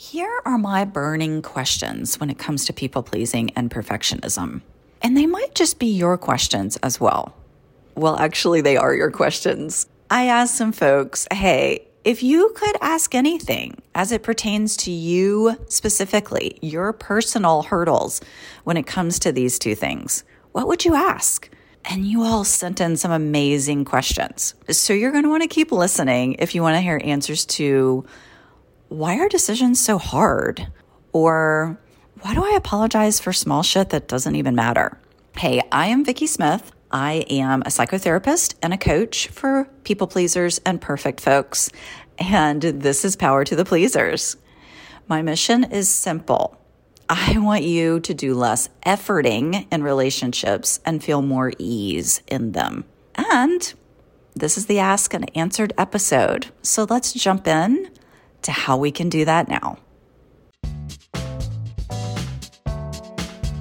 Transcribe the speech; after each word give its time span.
Here 0.00 0.40
are 0.44 0.58
my 0.58 0.84
burning 0.84 1.42
questions 1.42 2.20
when 2.20 2.30
it 2.30 2.38
comes 2.38 2.64
to 2.66 2.72
people 2.72 3.02
pleasing 3.02 3.50
and 3.56 3.68
perfectionism. 3.68 4.60
And 5.02 5.16
they 5.16 5.26
might 5.26 5.56
just 5.56 5.80
be 5.80 5.88
your 5.88 6.16
questions 6.16 6.76
as 6.84 7.00
well. 7.00 7.34
Well, 7.96 8.16
actually, 8.16 8.60
they 8.60 8.76
are 8.76 8.94
your 8.94 9.10
questions. 9.10 9.88
I 10.08 10.26
asked 10.26 10.56
some 10.56 10.70
folks, 10.70 11.26
hey, 11.32 11.88
if 12.04 12.22
you 12.22 12.52
could 12.54 12.76
ask 12.80 13.12
anything 13.12 13.82
as 13.96 14.12
it 14.12 14.22
pertains 14.22 14.76
to 14.76 14.92
you 14.92 15.56
specifically, 15.66 16.60
your 16.62 16.92
personal 16.92 17.64
hurdles 17.64 18.20
when 18.62 18.76
it 18.76 18.86
comes 18.86 19.18
to 19.18 19.32
these 19.32 19.58
two 19.58 19.74
things, 19.74 20.22
what 20.52 20.68
would 20.68 20.84
you 20.84 20.94
ask? 20.94 21.50
And 21.84 22.06
you 22.06 22.22
all 22.22 22.44
sent 22.44 22.80
in 22.80 22.96
some 22.96 23.10
amazing 23.10 23.84
questions. 23.84 24.54
So 24.70 24.92
you're 24.92 25.10
going 25.10 25.24
to 25.24 25.28
want 25.28 25.42
to 25.42 25.48
keep 25.48 25.72
listening 25.72 26.36
if 26.38 26.54
you 26.54 26.62
want 26.62 26.76
to 26.76 26.80
hear 26.80 27.00
answers 27.02 27.44
to 27.46 28.06
why 28.88 29.18
are 29.18 29.28
decisions 29.28 29.80
so 29.80 29.98
hard? 29.98 30.68
Or 31.12 31.78
why 32.20 32.34
do 32.34 32.44
I 32.44 32.56
apologize 32.56 33.20
for 33.20 33.32
small 33.32 33.62
shit 33.62 33.90
that 33.90 34.08
doesn't 34.08 34.36
even 34.36 34.54
matter? 34.54 34.98
Hey, 35.36 35.62
I 35.70 35.86
am 35.86 36.04
Vicki 36.04 36.26
Smith. 36.26 36.72
I 36.90 37.24
am 37.28 37.62
a 37.62 37.66
psychotherapist 37.66 38.54
and 38.62 38.72
a 38.72 38.78
coach 38.78 39.28
for 39.28 39.68
people 39.84 40.06
pleasers 40.06 40.58
and 40.64 40.80
perfect 40.80 41.20
folks. 41.20 41.70
And 42.18 42.62
this 42.62 43.04
is 43.04 43.14
Power 43.14 43.44
to 43.44 43.54
the 43.54 43.64
Pleasers. 43.64 44.36
My 45.06 45.22
mission 45.22 45.64
is 45.64 45.88
simple. 45.88 46.58
I 47.08 47.38
want 47.38 47.62
you 47.62 48.00
to 48.00 48.14
do 48.14 48.34
less 48.34 48.68
efforting 48.84 49.66
in 49.72 49.82
relationships 49.82 50.80
and 50.84 51.02
feel 51.02 51.22
more 51.22 51.52
ease 51.58 52.22
in 52.26 52.52
them. 52.52 52.84
And 53.14 53.72
this 54.34 54.58
is 54.58 54.66
the 54.66 54.78
Ask 54.78 55.14
and 55.14 55.30
Answered 55.36 55.72
episode. 55.78 56.48
So 56.62 56.86
let's 56.88 57.12
jump 57.12 57.46
in 57.46 57.90
to 58.42 58.52
how 58.52 58.76
we 58.76 58.90
can 58.90 59.08
do 59.08 59.24
that 59.24 59.48
now. 59.48 59.78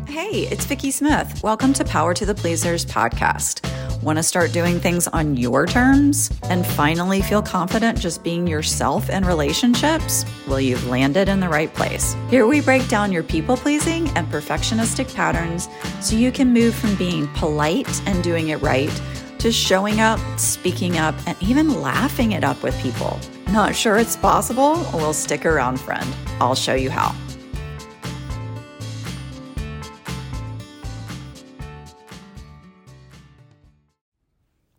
Hey, 0.07 0.47
it's 0.47 0.65
Vicki 0.65 0.91
Smith. 0.91 1.41
Welcome 1.43 1.73
to 1.73 1.85
Power 1.85 2.13
to 2.13 2.25
the 2.25 2.35
Pleasers 2.35 2.85
podcast. 2.85 3.63
Want 4.03 4.17
to 4.17 4.23
start 4.23 4.51
doing 4.51 4.79
things 4.79 5.07
on 5.07 5.37
your 5.37 5.65
terms 5.65 6.31
and 6.43 6.65
finally 6.65 7.21
feel 7.21 7.41
confident 7.41 7.99
just 7.99 8.23
being 8.23 8.45
yourself 8.45 9.09
in 9.09 9.25
relationships? 9.25 10.25
Well, 10.47 10.61
you've 10.61 10.85
landed 10.87 11.29
in 11.29 11.39
the 11.39 11.49
right 11.49 11.73
place. 11.73 12.15
Here 12.29 12.45
we 12.45 12.61
break 12.61 12.87
down 12.87 13.11
your 13.11 13.23
people 13.23 13.57
pleasing 13.57 14.07
and 14.09 14.27
perfectionistic 14.27 15.13
patterns 15.13 15.67
so 15.99 16.15
you 16.15 16.31
can 16.31 16.53
move 16.53 16.75
from 16.75 16.95
being 16.95 17.27
polite 17.29 18.01
and 18.07 18.23
doing 18.23 18.49
it 18.49 18.61
right 18.61 18.91
to 19.39 19.51
showing 19.51 19.99
up, 19.99 20.19
speaking 20.37 20.97
up, 20.97 21.15
and 21.27 21.37
even 21.41 21.81
laughing 21.81 22.33
it 22.33 22.43
up 22.43 22.61
with 22.63 22.77
people. 22.81 23.19
Not 23.51 23.75
sure 23.75 23.97
it's 23.97 24.15
possible? 24.15 24.73
Well, 24.93 25.13
stick 25.13 25.45
around, 25.45 25.79
friend. 25.79 26.07
I'll 26.39 26.55
show 26.55 26.73
you 26.73 26.89
how. 26.89 27.15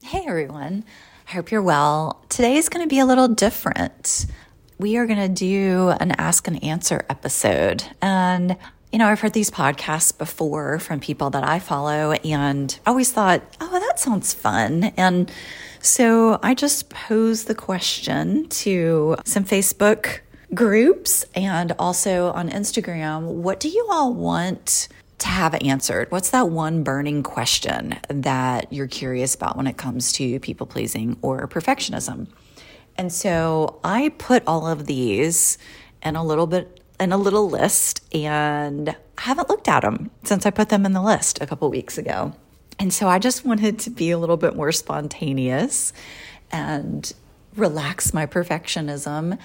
Hey 0.03 0.25
everyone, 0.27 0.85
I 1.29 1.33
hope 1.33 1.51
you're 1.51 1.63
well. 1.63 2.25
Today 2.29 2.57
is 2.57 2.69
going 2.69 2.83
to 2.83 2.89
be 2.89 2.99
a 2.99 3.05
little 3.07 3.29
different. 3.29 4.27
We 4.79 4.97
are 4.97 5.07
going 5.07 5.19
to 5.19 5.29
do 5.29 5.91
an 6.01 6.13
ask 6.13 6.47
and 6.47 6.63
answer 6.65 7.05
episode. 7.11 7.85
And 8.01 8.57
you 8.93 8.99
know, 8.99 9.07
I've 9.07 9.21
heard 9.21 9.35
these 9.35 9.51
podcasts 9.51 10.17
before 10.17 10.79
from 10.79 11.01
people 11.01 11.31
that 11.31 11.47
I 11.47 11.59
follow 11.59 12.13
and 12.13 12.79
I 12.87 12.91
always 12.91 13.13
thought, 13.13 13.43
oh, 13.61 13.79
that 13.79 14.01
sounds 14.01 14.33
fun. 14.33 14.85
And 14.97 15.31
so 15.81 16.39
I 16.43 16.55
just 16.55 16.89
posed 16.89 17.49
the 17.49 17.55
question 17.55 18.49
to 18.49 19.17
some 19.25 19.45
Facebook 19.45 20.21
groups 20.55 21.27
and 21.35 21.73
also 21.79 22.33
on 22.33 22.49
Instagram. 22.49 23.23
What 23.25 23.61
do 23.61 23.69
you 23.69 23.87
all 23.91 24.15
want 24.15 24.89
to 25.19 25.29
have 25.29 25.55
answered? 25.63 26.11
What's 26.11 26.31
that 26.31 26.49
one 26.49 26.83
burning 26.83 27.23
question 27.23 27.99
that 28.09 28.73
you're 28.73 28.87
curious 28.87 29.35
about 29.35 29.57
when 29.57 29.67
it 29.67 29.77
comes 29.77 30.13
to 30.13 30.41
people 30.41 30.67
pleasing 30.67 31.19
or 31.21 31.47
perfectionism? 31.47 32.29
And 32.97 33.13
so 33.13 33.81
I 33.85 34.11
put 34.19 34.43
all 34.47 34.67
of 34.67 34.87
these 34.87 35.59
in 36.03 36.17
a 36.17 36.25
little 36.25 36.47
bit 36.47 36.78
in 37.01 37.13
a 37.13 37.17
little 37.17 37.49
list 37.49 38.03
and 38.15 38.91
I 38.91 39.23
haven't 39.23 39.49
looked 39.49 39.69
at 39.69 39.83
them 39.83 40.11
since 40.25 40.47
I 40.47 40.51
put 40.51 40.69
them 40.69 40.85
in 40.85 40.93
the 40.93 41.03
list 41.03 41.41
a 41.41 41.47
couple 41.47 41.69
weeks 41.71 41.99
ago. 41.99 42.33
And 42.79 42.93
so 42.93 43.09
I 43.09 43.19
just 43.19 43.45
wanted 43.45 43.79
to 43.81 43.91
be 43.91 44.11
a 44.11 44.19
little 44.19 44.37
bit 44.37 44.55
more 44.55 44.73
spontaneous 44.73 45.93
and 46.53 47.13
relax 47.57 48.15
my 48.15 48.27
perfectionism 48.27 49.39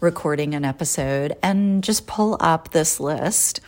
recording 0.00 0.54
an 0.54 0.64
episode 0.64 1.36
and 1.42 1.84
just 1.84 2.06
pull 2.06 2.36
up 2.40 2.70
this 2.70 3.00
list, 3.00 3.60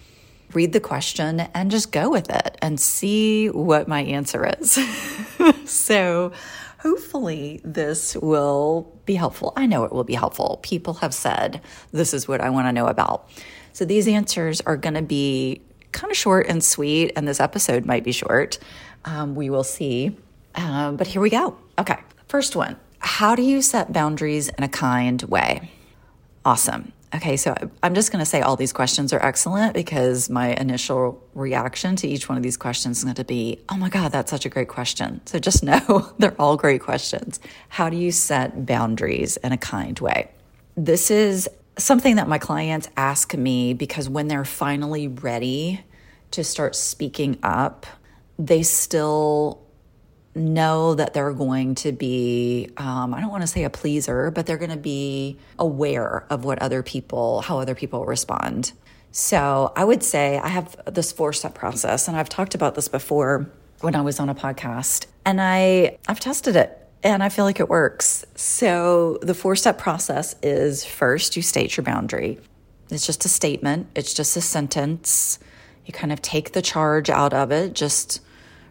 read 0.53 0.73
the 0.73 0.81
question, 0.81 1.41
and 1.41 1.71
just 1.71 1.93
go 1.93 2.09
with 2.09 2.31
it 2.31 2.57
and 2.63 2.81
see 2.81 3.49
what 3.49 3.89
my 3.89 4.01
answer 4.03 4.51
is. 4.59 4.79
so 5.65 6.33
hopefully 6.81 7.61
this 7.63 8.17
will 8.17 8.91
be 9.05 9.15
helpful. 9.15 9.53
I 9.57 9.67
know 9.67 9.85
it 9.85 9.93
will 9.93 10.05
be 10.05 10.15
helpful. 10.15 10.59
People 10.63 10.95
have 10.95 11.13
said, 11.13 11.61
this 11.93 12.15
is 12.15 12.27
what 12.27 12.41
I 12.41 12.49
want 12.51 12.69
to 12.69 12.73
know 12.73 12.87
about. 12.87 13.29
So 13.73 13.85
these 13.85 14.09
answers 14.09 14.61
are 14.63 14.77
going 14.77 14.95
to 14.95 15.03
be 15.03 15.61
kind 15.93 16.11
of 16.11 16.17
short 16.17 16.47
and 16.47 16.63
sweet, 16.65 17.13
and 17.17 17.29
this 17.29 17.41
episode 17.41 17.85
might 17.85 18.05
be 18.05 18.13
short. 18.13 18.59
Um, 19.05 19.35
we 19.35 19.51
will 19.51 19.65
see. 19.65 20.17
Um, 20.55 20.97
but 20.97 21.07
here 21.07 21.21
we 21.21 21.31
go. 21.31 21.57
Okay. 21.79 21.99
First 22.29 22.57
one 22.57 22.77
How 22.99 23.35
do 23.35 23.43
you 23.43 23.61
set 23.63 23.93
boundaries 23.93 24.49
in 24.49 24.65
a 24.65 24.69
kind 24.69 25.23
way? 25.23 25.71
Awesome. 26.45 26.93
Okay, 27.13 27.37
so 27.37 27.55
I'm 27.83 27.95
just 27.95 28.13
going 28.13 28.21
to 28.21 28.27
say 28.27 28.41
all 28.41 28.55
these 28.55 28.73
questions 28.73 29.13
are 29.13 29.21
excellent 29.21 29.75
because 29.75 30.31
my 30.31 30.55
initial 30.55 31.21
reaction 31.35 31.97
to 31.97 32.09
each 32.09 32.29
one 32.29 32.39
of 32.39 32.45
these 32.45 32.57
questions 32.57 32.99
is 32.99 33.05
going 33.05 33.17
to 33.17 33.25
be, 33.25 33.59
oh 33.69 33.77
my 33.77 33.89
God, 33.89 34.13
that's 34.13 34.31
such 34.31 34.47
a 34.47 34.49
great 34.49 34.69
question. 34.69 35.21
So 35.27 35.41
just 35.41 35.65
know 35.65 36.13
they're 36.19 36.37
all 36.39 36.57
great 36.57 36.81
questions. 36.81 37.41
How 37.69 37.91
do 37.91 37.97
you 37.97 38.13
set 38.13 38.65
boundaries 38.65 39.37
in 39.39 39.51
a 39.51 39.59
kind 39.59 39.99
way? 39.99 40.31
This 40.77 41.11
is 41.11 41.49
something 41.77 42.15
that 42.17 42.29
my 42.29 42.39
clients 42.39 42.89
ask 42.97 43.35
me 43.35 43.75
because 43.75 44.09
when 44.09 44.29
they're 44.29 44.45
finally 44.45 45.09
ready 45.09 45.81
to 46.31 46.45
start 46.45 46.77
speaking 46.77 47.39
up, 47.43 47.87
they 48.39 48.63
still 48.63 49.61
know 50.35 50.95
that 50.95 51.13
they're 51.13 51.33
going 51.33 51.75
to 51.77 51.93
be, 51.93 52.71
um, 52.77 53.15
I 53.15 53.21
don't 53.21 53.31
want 53.31 53.43
to 53.43 53.49
say 53.49 53.65
a 53.65 53.71
pleaser, 53.71 54.31
but 54.31 54.47
they're 54.47 54.59
going 54.59 54.71
to 54.71 54.77
be 54.77 55.39
aware 55.59 56.25
of 56.31 56.45
what 56.45 56.61
other 56.61 56.83
people, 56.83 57.41
how 57.41 57.59
other 57.59 57.75
people 57.75 58.05
respond. 58.05 58.73
So 59.13 59.73
I 59.75 59.85
would 59.85 60.03
say 60.05 60.39
I 60.39 60.49
have 60.49 60.77
this 60.87 61.11
four 61.11 61.33
step 61.33 61.55
process, 61.55 62.07
and 62.07 62.17
I've 62.17 62.29
talked 62.29 62.55
about 62.55 62.75
this 62.75 62.89
before 62.89 63.51
when 63.81 63.97
I 63.97 64.03
was 64.03 64.21
on 64.21 64.29
a 64.29 64.35
podcast, 64.35 65.07
and 65.25 65.41
I, 65.41 65.99
I've 66.07 66.21
tested 66.21 66.55
it 66.55 66.77
and 67.03 67.23
I 67.23 67.29
feel 67.29 67.45
like 67.45 67.61
it 67.61 67.69
works. 67.69 68.25
So 68.35 69.19
the 69.23 69.35
four 69.35 69.57
step 69.57 69.79
process 69.79 70.37
is 70.43 70.85
first, 70.85 71.37
you 71.37 71.43
state 71.43 71.77
your 71.77 71.85
boundary. 71.85 72.39
It's 72.91 73.07
just 73.07 73.25
a 73.25 73.29
statement, 73.29 73.89
it's 73.95 74.13
just 74.15 74.37
a 74.37 74.41
sentence. 74.41 75.39
You 75.87 75.93
kind 75.93 76.13
of 76.13 76.21
take 76.21 76.53
the 76.53 76.63
charge 76.63 77.09
out 77.09 77.33
of 77.33 77.51
it, 77.51 77.73
just 77.75 78.21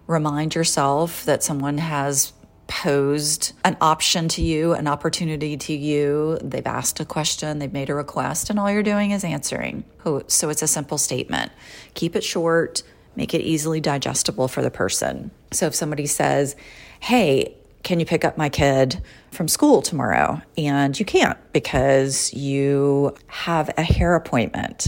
remind 0.09 0.55
yourself 0.55 1.23
that 1.25 1.43
someone 1.43 1.77
has 1.77 2.33
posed 2.65 3.53
an 3.63 3.77
option 3.79 4.27
to 4.27 4.41
you, 4.41 4.73
an 4.73 4.87
opportunity 4.87 5.55
to 5.55 5.73
you. 5.73 6.39
They've 6.43 6.65
asked 6.65 6.99
a 6.99 7.05
question, 7.05 7.59
they've 7.59 7.71
made 7.71 7.91
a 7.91 7.95
request, 7.95 8.49
and 8.49 8.59
all 8.59 8.71
you're 8.71 8.83
doing 8.83 9.11
is 9.11 9.23
answering. 9.23 9.83
So 10.27 10.49
it's 10.49 10.63
a 10.63 10.67
simple 10.67 10.97
statement. 10.97 11.51
Keep 11.93 12.15
it 12.15 12.23
short, 12.23 12.81
make 13.15 13.35
it 13.35 13.41
easily 13.41 13.79
digestible 13.79 14.47
for 14.47 14.63
the 14.63 14.71
person. 14.71 15.29
So 15.51 15.67
if 15.67 15.75
somebody 15.75 16.07
says, 16.07 16.55
Hey, 16.99 17.55
can 17.83 17.99
you 17.99 18.05
pick 18.05 18.25
up 18.25 18.35
my 18.35 18.49
kid 18.49 19.01
from 19.31 19.47
school 19.47 19.83
tomorrow? 19.83 20.41
And 20.57 20.99
you 20.99 21.05
can't 21.05 21.37
because 21.53 22.33
you 22.33 23.15
have 23.27 23.69
a 23.77 23.83
hair 23.83 24.15
appointment. 24.15 24.87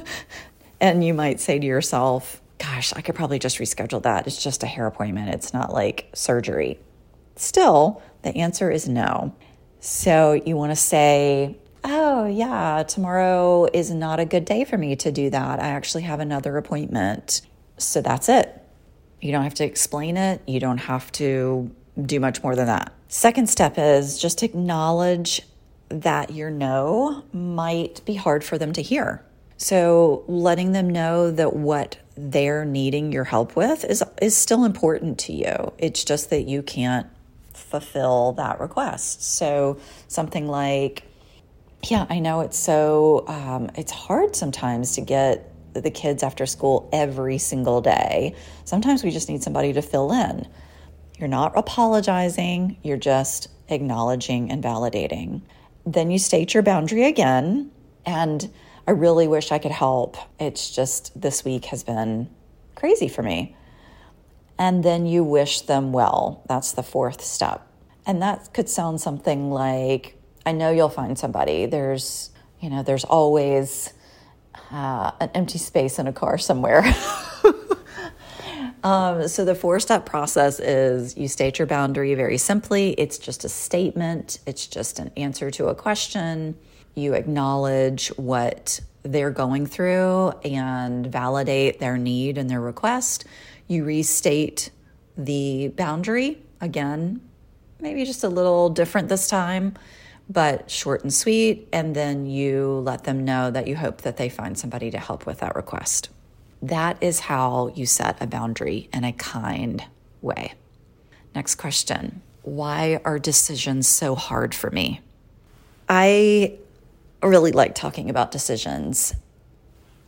and 0.80 1.04
you 1.04 1.14
might 1.14 1.40
say 1.40 1.58
to 1.58 1.66
yourself, 1.66 2.40
gosh, 2.58 2.92
I 2.94 3.00
could 3.00 3.14
probably 3.14 3.38
just 3.38 3.58
reschedule 3.58 4.02
that. 4.02 4.26
It's 4.26 4.42
just 4.42 4.62
a 4.62 4.66
hair 4.66 4.86
appointment, 4.86 5.34
it's 5.34 5.52
not 5.52 5.72
like 5.72 6.10
surgery. 6.14 6.78
Still, 7.36 8.02
the 8.22 8.34
answer 8.36 8.70
is 8.70 8.88
no. 8.88 9.34
So 9.80 10.32
you 10.32 10.56
want 10.56 10.72
to 10.72 10.76
say, 10.76 11.58
oh, 11.84 12.26
yeah, 12.26 12.82
tomorrow 12.82 13.66
is 13.72 13.90
not 13.90 14.20
a 14.20 14.24
good 14.24 14.44
day 14.44 14.64
for 14.64 14.78
me 14.78 14.96
to 14.96 15.12
do 15.12 15.30
that. 15.30 15.62
I 15.62 15.68
actually 15.68 16.02
have 16.02 16.18
another 16.18 16.56
appointment. 16.56 17.42
So 17.78 18.00
that's 18.00 18.28
it. 18.28 18.62
You 19.20 19.32
don't 19.32 19.44
have 19.44 19.54
to 19.54 19.64
explain 19.64 20.16
it, 20.16 20.42
you 20.46 20.60
don't 20.60 20.78
have 20.78 21.10
to 21.12 21.70
do 22.00 22.20
much 22.20 22.42
more 22.42 22.54
than 22.54 22.66
that. 22.66 22.92
Second 23.08 23.48
step 23.48 23.74
is 23.78 24.18
just 24.18 24.42
acknowledge 24.42 25.42
that 25.88 26.32
your 26.32 26.50
no 26.50 27.22
might 27.32 28.04
be 28.04 28.14
hard 28.14 28.44
for 28.44 28.58
them 28.58 28.72
to 28.72 28.82
hear. 28.82 29.24
So 29.56 30.24
letting 30.28 30.72
them 30.72 30.90
know 30.90 31.30
that 31.30 31.54
what 31.54 31.98
they're 32.16 32.64
needing 32.64 33.12
your 33.12 33.24
help 33.24 33.56
with 33.56 33.84
is 33.84 34.02
is 34.22 34.36
still 34.36 34.64
important 34.64 35.18
to 35.20 35.32
you. 35.32 35.72
It's 35.78 36.04
just 36.04 36.30
that 36.30 36.42
you 36.42 36.62
can't 36.62 37.06
fulfill 37.54 38.32
that 38.32 38.60
request. 38.60 39.22
So 39.22 39.78
something 40.08 40.46
like 40.46 41.04
Yeah, 41.88 42.06
I 42.08 42.18
know 42.18 42.40
it's 42.40 42.58
so, 42.58 43.24
um, 43.28 43.70
it's 43.76 43.92
hard 43.92 44.34
sometimes 44.34 44.96
to 44.96 45.00
get 45.02 45.52
the 45.72 45.90
kids 45.90 46.22
after 46.22 46.46
school 46.46 46.88
every 46.92 47.38
single 47.38 47.80
day. 47.80 48.34
Sometimes 48.64 49.04
we 49.04 49.10
just 49.10 49.28
need 49.28 49.42
somebody 49.42 49.72
to 49.74 49.82
fill 49.82 50.10
in. 50.12 50.48
You're 51.18 51.28
not 51.28 51.56
apologizing, 51.56 52.78
you're 52.82 52.96
just 52.96 53.48
acknowledging 53.68 54.50
and 54.50 54.62
validating. 54.64 55.42
Then 55.84 56.10
you 56.10 56.18
state 56.18 56.54
your 56.54 56.62
boundary 56.62 57.04
again. 57.04 57.70
And 58.04 58.50
I 58.86 58.92
really 58.92 59.26
wish 59.26 59.50
I 59.50 59.58
could 59.58 59.72
help. 59.72 60.16
It's 60.38 60.70
just 60.70 61.20
this 61.20 61.44
week 61.44 61.66
has 61.66 61.82
been 61.82 62.28
crazy 62.76 63.08
for 63.08 63.22
me. 63.22 63.56
And 64.58 64.84
then 64.84 65.06
you 65.06 65.24
wish 65.24 65.62
them 65.62 65.92
well. 65.92 66.44
That's 66.48 66.72
the 66.72 66.82
fourth 66.82 67.22
step. 67.22 67.66
And 68.06 68.22
that 68.22 68.54
could 68.54 68.68
sound 68.68 69.00
something 69.00 69.50
like 69.50 70.16
I 70.46 70.52
know 70.52 70.70
you'll 70.70 70.88
find 70.88 71.18
somebody. 71.18 71.66
There's, 71.66 72.30
you 72.60 72.70
know, 72.70 72.84
there's 72.84 73.04
always 73.04 73.92
uh, 74.70 75.10
an 75.20 75.30
empty 75.34 75.58
space 75.58 75.98
in 75.98 76.06
a 76.06 76.12
car 76.12 76.38
somewhere. 76.38 76.84
um, 78.84 79.26
so 79.26 79.44
the 79.44 79.56
four 79.56 79.80
step 79.80 80.06
process 80.06 80.60
is 80.60 81.16
you 81.16 81.26
state 81.26 81.58
your 81.58 81.66
boundary 81.66 82.14
very 82.14 82.38
simply. 82.38 82.92
It's 82.92 83.18
just 83.18 83.44
a 83.44 83.48
statement, 83.48 84.38
it's 84.46 84.68
just 84.68 85.00
an 85.00 85.10
answer 85.16 85.50
to 85.50 85.66
a 85.66 85.74
question. 85.74 86.56
You 86.96 87.12
acknowledge 87.12 88.08
what 88.16 88.80
they're 89.04 89.30
going 89.30 89.66
through 89.66 90.30
and 90.44 91.06
validate 91.06 91.78
their 91.78 91.96
need 91.96 92.38
and 92.38 92.50
their 92.50 92.60
request. 92.60 93.24
You 93.68 93.84
restate 93.84 94.70
the 95.16 95.68
boundary 95.68 96.42
again, 96.60 97.20
maybe 97.80 98.04
just 98.04 98.24
a 98.24 98.28
little 98.28 98.70
different 98.70 99.08
this 99.08 99.28
time 99.28 99.76
but 100.28 100.70
short 100.70 101.02
and 101.02 101.12
sweet. 101.12 101.68
And 101.72 101.94
then 101.94 102.26
you 102.26 102.82
let 102.84 103.04
them 103.04 103.24
know 103.24 103.50
that 103.50 103.66
you 103.66 103.76
hope 103.76 104.02
that 104.02 104.16
they 104.16 104.28
find 104.28 104.58
somebody 104.58 104.90
to 104.90 104.98
help 104.98 105.26
with 105.26 105.38
that 105.38 105.54
request. 105.54 106.08
That 106.62 106.96
is 107.00 107.20
how 107.20 107.72
you 107.74 107.86
set 107.86 108.20
a 108.20 108.26
boundary 108.26 108.88
in 108.92 109.04
a 109.04 109.12
kind 109.12 109.84
way. 110.22 110.54
Next 111.34 111.56
question 111.56 112.22
Why 112.42 113.00
are 113.04 113.18
decisions 113.18 113.86
so 113.86 114.14
hard 114.14 114.54
for 114.54 114.70
me? 114.70 115.00
I 115.88 116.58
really 117.22 117.52
like 117.52 117.74
talking 117.74 118.10
about 118.10 118.30
decisions. 118.30 119.14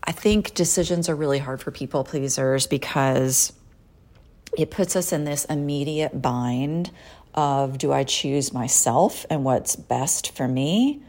I 0.04 0.12
think 0.12 0.54
decisions 0.54 1.08
are 1.08 1.14
really 1.14 1.38
hard 1.38 1.60
for 1.60 1.70
people 1.70 2.04
pleasers 2.04 2.66
because 2.66 3.52
it 4.56 4.70
puts 4.70 4.96
us 4.96 5.12
in 5.12 5.24
this 5.24 5.44
immediate 5.46 6.22
bind 6.22 6.90
of 7.34 7.78
do 7.78 7.92
I 7.92 8.04
choose 8.04 8.52
myself 8.52 9.26
and 9.30 9.44
what's 9.44 9.76
best 9.76 10.34
for 10.36 10.48
me, 10.48 11.02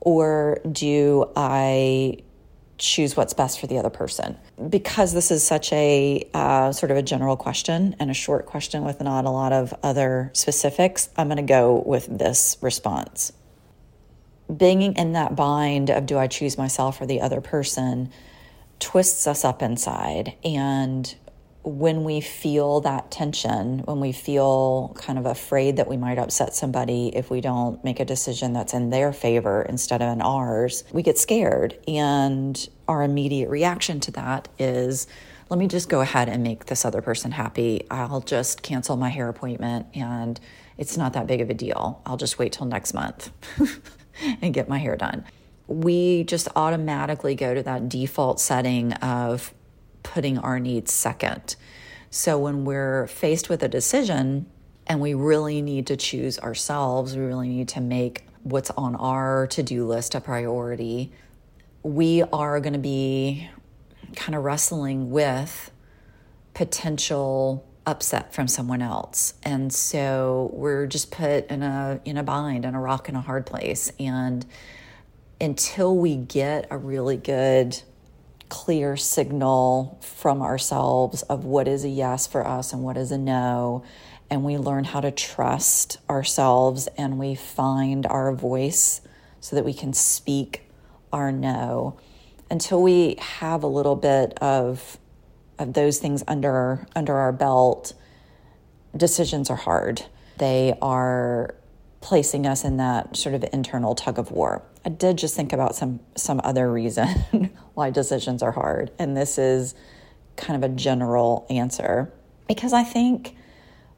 or 0.00 0.60
do 0.70 1.30
I 1.36 2.18
choose 2.78 3.16
what's 3.16 3.32
best 3.32 3.60
for 3.60 3.66
the 3.66 3.78
other 3.78 3.90
person? 3.90 4.36
Because 4.68 5.12
this 5.12 5.30
is 5.30 5.44
such 5.44 5.72
a 5.72 6.28
uh, 6.32 6.72
sort 6.72 6.90
of 6.90 6.96
a 6.96 7.02
general 7.02 7.36
question 7.36 7.96
and 7.98 8.10
a 8.10 8.14
short 8.14 8.46
question 8.46 8.84
with 8.84 9.00
not 9.00 9.24
a 9.24 9.30
lot 9.30 9.52
of 9.52 9.74
other 9.82 10.30
specifics, 10.32 11.08
I'm 11.16 11.28
going 11.28 11.36
to 11.36 11.42
go 11.42 11.82
with 11.84 12.06
this 12.06 12.56
response. 12.60 13.32
Being 14.54 14.82
in 14.82 15.12
that 15.12 15.36
bind 15.36 15.90
of 15.90 16.06
do 16.06 16.18
I 16.18 16.26
choose 16.26 16.58
myself 16.58 17.00
or 17.00 17.06
the 17.06 17.20
other 17.20 17.40
person 17.40 18.10
twists 18.78 19.26
us 19.26 19.44
up 19.44 19.62
inside 19.62 20.34
and 20.44 21.14
when 21.64 22.04
we 22.04 22.20
feel 22.20 22.82
that 22.82 23.10
tension, 23.10 23.78
when 23.80 23.98
we 23.98 24.12
feel 24.12 24.94
kind 24.96 25.18
of 25.18 25.24
afraid 25.24 25.78
that 25.78 25.88
we 25.88 25.96
might 25.96 26.18
upset 26.18 26.54
somebody 26.54 27.08
if 27.16 27.30
we 27.30 27.40
don't 27.40 27.82
make 27.82 28.00
a 28.00 28.04
decision 28.04 28.52
that's 28.52 28.74
in 28.74 28.90
their 28.90 29.14
favor 29.14 29.62
instead 29.62 30.02
of 30.02 30.12
in 30.12 30.20
ours, 30.20 30.84
we 30.92 31.02
get 31.02 31.16
scared. 31.16 31.78
And 31.88 32.68
our 32.86 33.02
immediate 33.02 33.48
reaction 33.48 33.98
to 34.00 34.10
that 34.12 34.48
is, 34.58 35.06
let 35.48 35.58
me 35.58 35.66
just 35.66 35.88
go 35.88 36.02
ahead 36.02 36.28
and 36.28 36.42
make 36.42 36.66
this 36.66 36.84
other 36.84 37.00
person 37.00 37.30
happy. 37.30 37.86
I'll 37.90 38.20
just 38.20 38.62
cancel 38.62 38.98
my 38.98 39.08
hair 39.08 39.30
appointment 39.30 39.86
and 39.94 40.38
it's 40.76 40.98
not 40.98 41.14
that 41.14 41.26
big 41.26 41.40
of 41.40 41.48
a 41.48 41.54
deal. 41.54 42.02
I'll 42.04 42.18
just 42.18 42.38
wait 42.38 42.52
till 42.52 42.66
next 42.66 42.92
month 42.92 43.30
and 44.42 44.54
get 44.54 44.68
my 44.68 44.78
hair 44.78 44.96
done. 44.96 45.24
We 45.66 46.24
just 46.24 46.48
automatically 46.56 47.34
go 47.34 47.54
to 47.54 47.62
that 47.62 47.88
default 47.88 48.40
setting 48.40 48.92
of 48.94 49.54
putting 50.02 50.38
our 50.38 50.60
needs 50.60 50.92
second. 50.92 51.56
So 52.10 52.38
when 52.38 52.64
we're 52.64 53.06
faced 53.06 53.48
with 53.48 53.62
a 53.62 53.68
decision 53.68 54.46
and 54.86 55.00
we 55.00 55.14
really 55.14 55.62
need 55.62 55.86
to 55.88 55.96
choose 55.96 56.38
ourselves, 56.38 57.16
we 57.16 57.24
really 57.24 57.48
need 57.48 57.68
to 57.68 57.80
make 57.80 58.26
what's 58.42 58.70
on 58.70 58.94
our 58.96 59.46
to 59.48 59.62
do 59.62 59.86
list 59.86 60.14
a 60.14 60.20
priority, 60.20 61.10
we 61.82 62.22
are 62.22 62.60
going 62.60 62.74
to 62.74 62.78
be 62.78 63.48
kind 64.14 64.34
of 64.34 64.44
wrestling 64.44 65.10
with 65.10 65.70
potential 66.52 67.66
upset 67.86 68.32
from 68.32 68.48
someone 68.48 68.82
else. 68.82 69.34
And 69.42 69.72
so 69.72 70.50
we're 70.52 70.86
just 70.86 71.10
put 71.10 71.48
in 71.48 71.62
a 71.62 72.00
in 72.04 72.16
a 72.16 72.22
bind 72.22 72.64
in 72.64 72.74
a 72.74 72.80
rock 72.80 73.08
in 73.08 73.16
a 73.16 73.20
hard 73.20 73.46
place 73.46 73.92
and 73.98 74.46
until 75.40 75.96
we 75.96 76.16
get 76.16 76.66
a 76.70 76.78
really 76.78 77.16
good 77.16 77.82
clear 78.48 78.96
signal 78.96 79.98
from 80.00 80.40
ourselves 80.40 81.22
of 81.22 81.44
what 81.44 81.66
is 81.66 81.84
a 81.84 81.88
yes 81.88 82.26
for 82.26 82.46
us 82.46 82.72
and 82.72 82.82
what 82.82 82.96
is 82.96 83.10
a 83.10 83.18
no. 83.18 83.84
And 84.30 84.44
we 84.44 84.56
learn 84.58 84.84
how 84.84 85.00
to 85.00 85.10
trust 85.10 85.98
ourselves 86.08 86.88
and 86.96 87.18
we 87.18 87.34
find 87.34 88.06
our 88.06 88.32
voice 88.32 89.00
so 89.40 89.56
that 89.56 89.64
we 89.64 89.74
can 89.74 89.92
speak 89.92 90.62
our 91.12 91.30
no. 91.30 91.98
Until 92.50 92.82
we 92.82 93.16
have 93.18 93.62
a 93.62 93.66
little 93.66 93.96
bit 93.96 94.38
of, 94.40 94.98
of 95.58 95.74
those 95.74 95.98
things 95.98 96.22
under, 96.26 96.86
under 96.94 97.14
our 97.14 97.32
belt, 97.32 97.94
decisions 98.96 99.50
are 99.50 99.56
hard. 99.56 100.02
They 100.38 100.76
are 100.82 101.54
placing 102.00 102.46
us 102.46 102.64
in 102.64 102.76
that 102.76 103.16
sort 103.16 103.34
of 103.34 103.44
internal 103.52 103.94
tug 103.94 104.18
of 104.18 104.30
war. 104.30 104.62
I 104.84 104.90
did 104.90 105.16
just 105.16 105.34
think 105.34 105.52
about 105.52 105.74
some 105.74 106.00
some 106.16 106.40
other 106.44 106.70
reason 106.70 107.08
why 107.74 107.90
decisions 107.90 108.42
are 108.42 108.52
hard, 108.52 108.90
and 108.98 109.16
this 109.16 109.38
is 109.38 109.74
kind 110.36 110.62
of 110.62 110.70
a 110.70 110.74
general 110.74 111.46
answer 111.48 112.12
because 112.46 112.72
I 112.72 112.84
think 112.84 113.36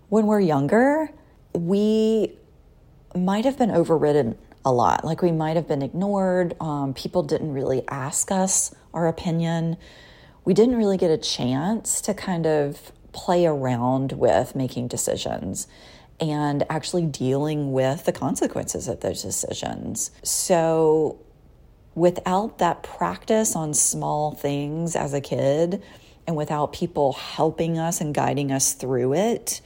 when 0.09 0.27
we're 0.27 0.41
younger, 0.41 1.11
we 1.53 2.33
might 3.15 3.45
have 3.45 3.59
been 3.59 3.71
overridden 3.71 4.39
a 4.65 4.73
lot. 4.73 5.05
Like 5.05 5.23
we 5.23 5.33
might 5.33 5.57
have 5.57 5.67
been 5.67 5.83
ignored. 5.83 6.55
Um, 6.61 6.95
people 6.95 7.23
didn't 7.23 7.53
really 7.53 7.83
ask 7.89 8.31
us 8.31 8.75
our 8.95 9.09
opinion. 9.09 9.77
We 10.47 10.55
didn't 10.55 10.77
really 10.77 10.97
get 10.97 11.11
a 11.11 11.19
chance 11.19 12.01
to 12.03 12.15
kind 12.15 12.47
of 12.47 12.93
play 13.13 13.47
around 13.47 14.13
with 14.13 14.55
making 14.55 14.87
decisions 14.87 15.67
and 16.21 16.65
actually 16.71 17.05
dealing 17.05 17.73
with 17.73 18.05
the 18.05 18.13
consequences 18.13 18.87
of 18.87 19.01
those 19.01 19.23
decisions. 19.23 20.13
So, 20.23 21.19
without 21.97 22.59
that 22.59 22.85
practice 22.85 23.57
on 23.57 23.75
small 23.75 24.31
things 24.37 24.95
as 24.95 25.13
a 25.13 25.21
kid, 25.21 25.83
and 26.29 26.37
without 26.37 26.73
people 26.73 27.15
helping 27.15 27.77
us 27.77 28.01
and 28.01 28.15
guiding 28.15 28.53
us 28.53 28.73
through 28.73 29.15
it, 29.15 29.61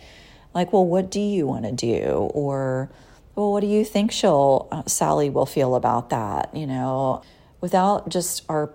like, 0.54 0.72
well, 0.72 0.86
what 0.86 1.10
do 1.10 1.20
you 1.20 1.46
want 1.46 1.64
to 1.66 1.72
do? 1.72 2.30
Or, 2.32 2.90
well, 3.34 3.52
what 3.52 3.60
do 3.60 3.66
you 3.66 3.84
think 3.84 4.12
she'll, 4.12 4.66
uh, 4.72 4.84
Sally 4.86 5.28
will 5.28 5.46
feel 5.46 5.74
about 5.74 6.08
that? 6.08 6.54
You 6.54 6.66
know, 6.66 7.22
without 7.60 8.08
just 8.08 8.44
our 8.48 8.70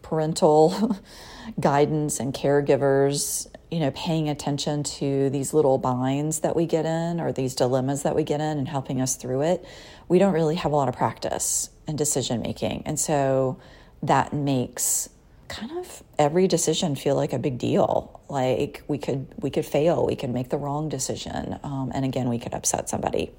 parental 0.00 0.96
guidance 1.60 2.20
and 2.20 2.34
caregivers 2.34 3.48
you 3.72 3.80
know, 3.80 3.90
paying 3.92 4.28
attention 4.28 4.82
to 4.82 5.30
these 5.30 5.54
little 5.54 5.78
binds 5.78 6.40
that 6.40 6.54
we 6.54 6.66
get 6.66 6.84
in 6.84 7.18
or 7.18 7.32
these 7.32 7.54
dilemmas 7.54 8.02
that 8.02 8.14
we 8.14 8.22
get 8.22 8.38
in 8.38 8.58
and 8.58 8.68
helping 8.68 9.00
us 9.00 9.16
through 9.16 9.40
it, 9.40 9.64
we 10.08 10.18
don't 10.18 10.34
really 10.34 10.56
have 10.56 10.72
a 10.72 10.76
lot 10.76 10.90
of 10.90 10.94
practice 10.94 11.70
in 11.88 11.96
decision 11.96 12.42
making. 12.42 12.82
And 12.84 13.00
so 13.00 13.58
that 14.02 14.34
makes 14.34 15.08
kind 15.48 15.72
of 15.78 16.02
every 16.18 16.46
decision 16.46 16.94
feel 16.94 17.16
like 17.16 17.32
a 17.32 17.38
big 17.38 17.56
deal. 17.56 18.20
Like 18.28 18.82
we 18.88 18.98
could 18.98 19.26
we 19.38 19.48
could 19.48 19.64
fail, 19.64 20.04
we 20.04 20.16
could 20.16 20.30
make 20.30 20.50
the 20.50 20.58
wrong 20.58 20.90
decision, 20.90 21.58
um, 21.62 21.92
and 21.94 22.04
again 22.04 22.28
we 22.28 22.38
could 22.38 22.52
upset 22.52 22.90
somebody. 22.90 23.30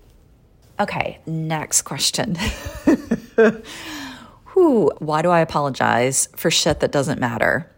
Okay, 0.79 1.19
next 1.27 1.83
question. 1.83 2.35
Who? 4.45 4.91
Why 4.97 5.21
do 5.21 5.29
I 5.29 5.41
apologize 5.41 6.27
for 6.35 6.49
shit 6.49 6.79
that 6.79 6.91
doesn't 6.91 7.19
matter? 7.19 7.69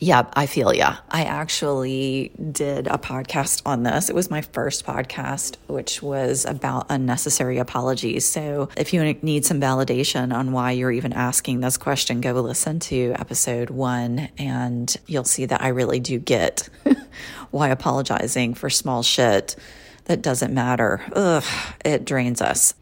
Yeah, 0.00 0.26
I 0.34 0.46
feel 0.46 0.74
yeah. 0.74 0.98
I 1.08 1.24
actually 1.24 2.32
did 2.52 2.88
a 2.88 2.98
podcast 2.98 3.62
on 3.64 3.84
this. 3.84 4.10
It 4.10 4.14
was 4.14 4.28
my 4.28 4.42
first 4.42 4.84
podcast, 4.84 5.56
which 5.68 6.02
was 6.02 6.44
about 6.44 6.86
unnecessary 6.90 7.58
apologies. 7.58 8.26
So 8.26 8.68
if 8.76 8.92
you 8.92 9.14
need 9.22 9.46
some 9.46 9.60
validation 9.60 10.34
on 10.34 10.52
why 10.52 10.72
you're 10.72 10.90
even 10.90 11.12
asking 11.12 11.60
this 11.60 11.76
question, 11.76 12.20
go 12.20 12.32
listen 12.32 12.80
to 12.80 13.14
episode 13.18 13.70
one 13.70 14.28
and 14.36 14.94
you'll 15.06 15.24
see 15.24 15.46
that 15.46 15.62
I 15.62 15.68
really 15.68 16.00
do 16.00 16.18
get 16.18 16.68
why 17.50 17.68
apologizing 17.68 18.54
for 18.54 18.68
small 18.68 19.02
shit 19.02 19.54
that 20.06 20.22
doesn't 20.22 20.52
matter. 20.52 21.00
Ugh, 21.14 21.44
it 21.84 22.04
drains 22.04 22.42
us. 22.42 22.74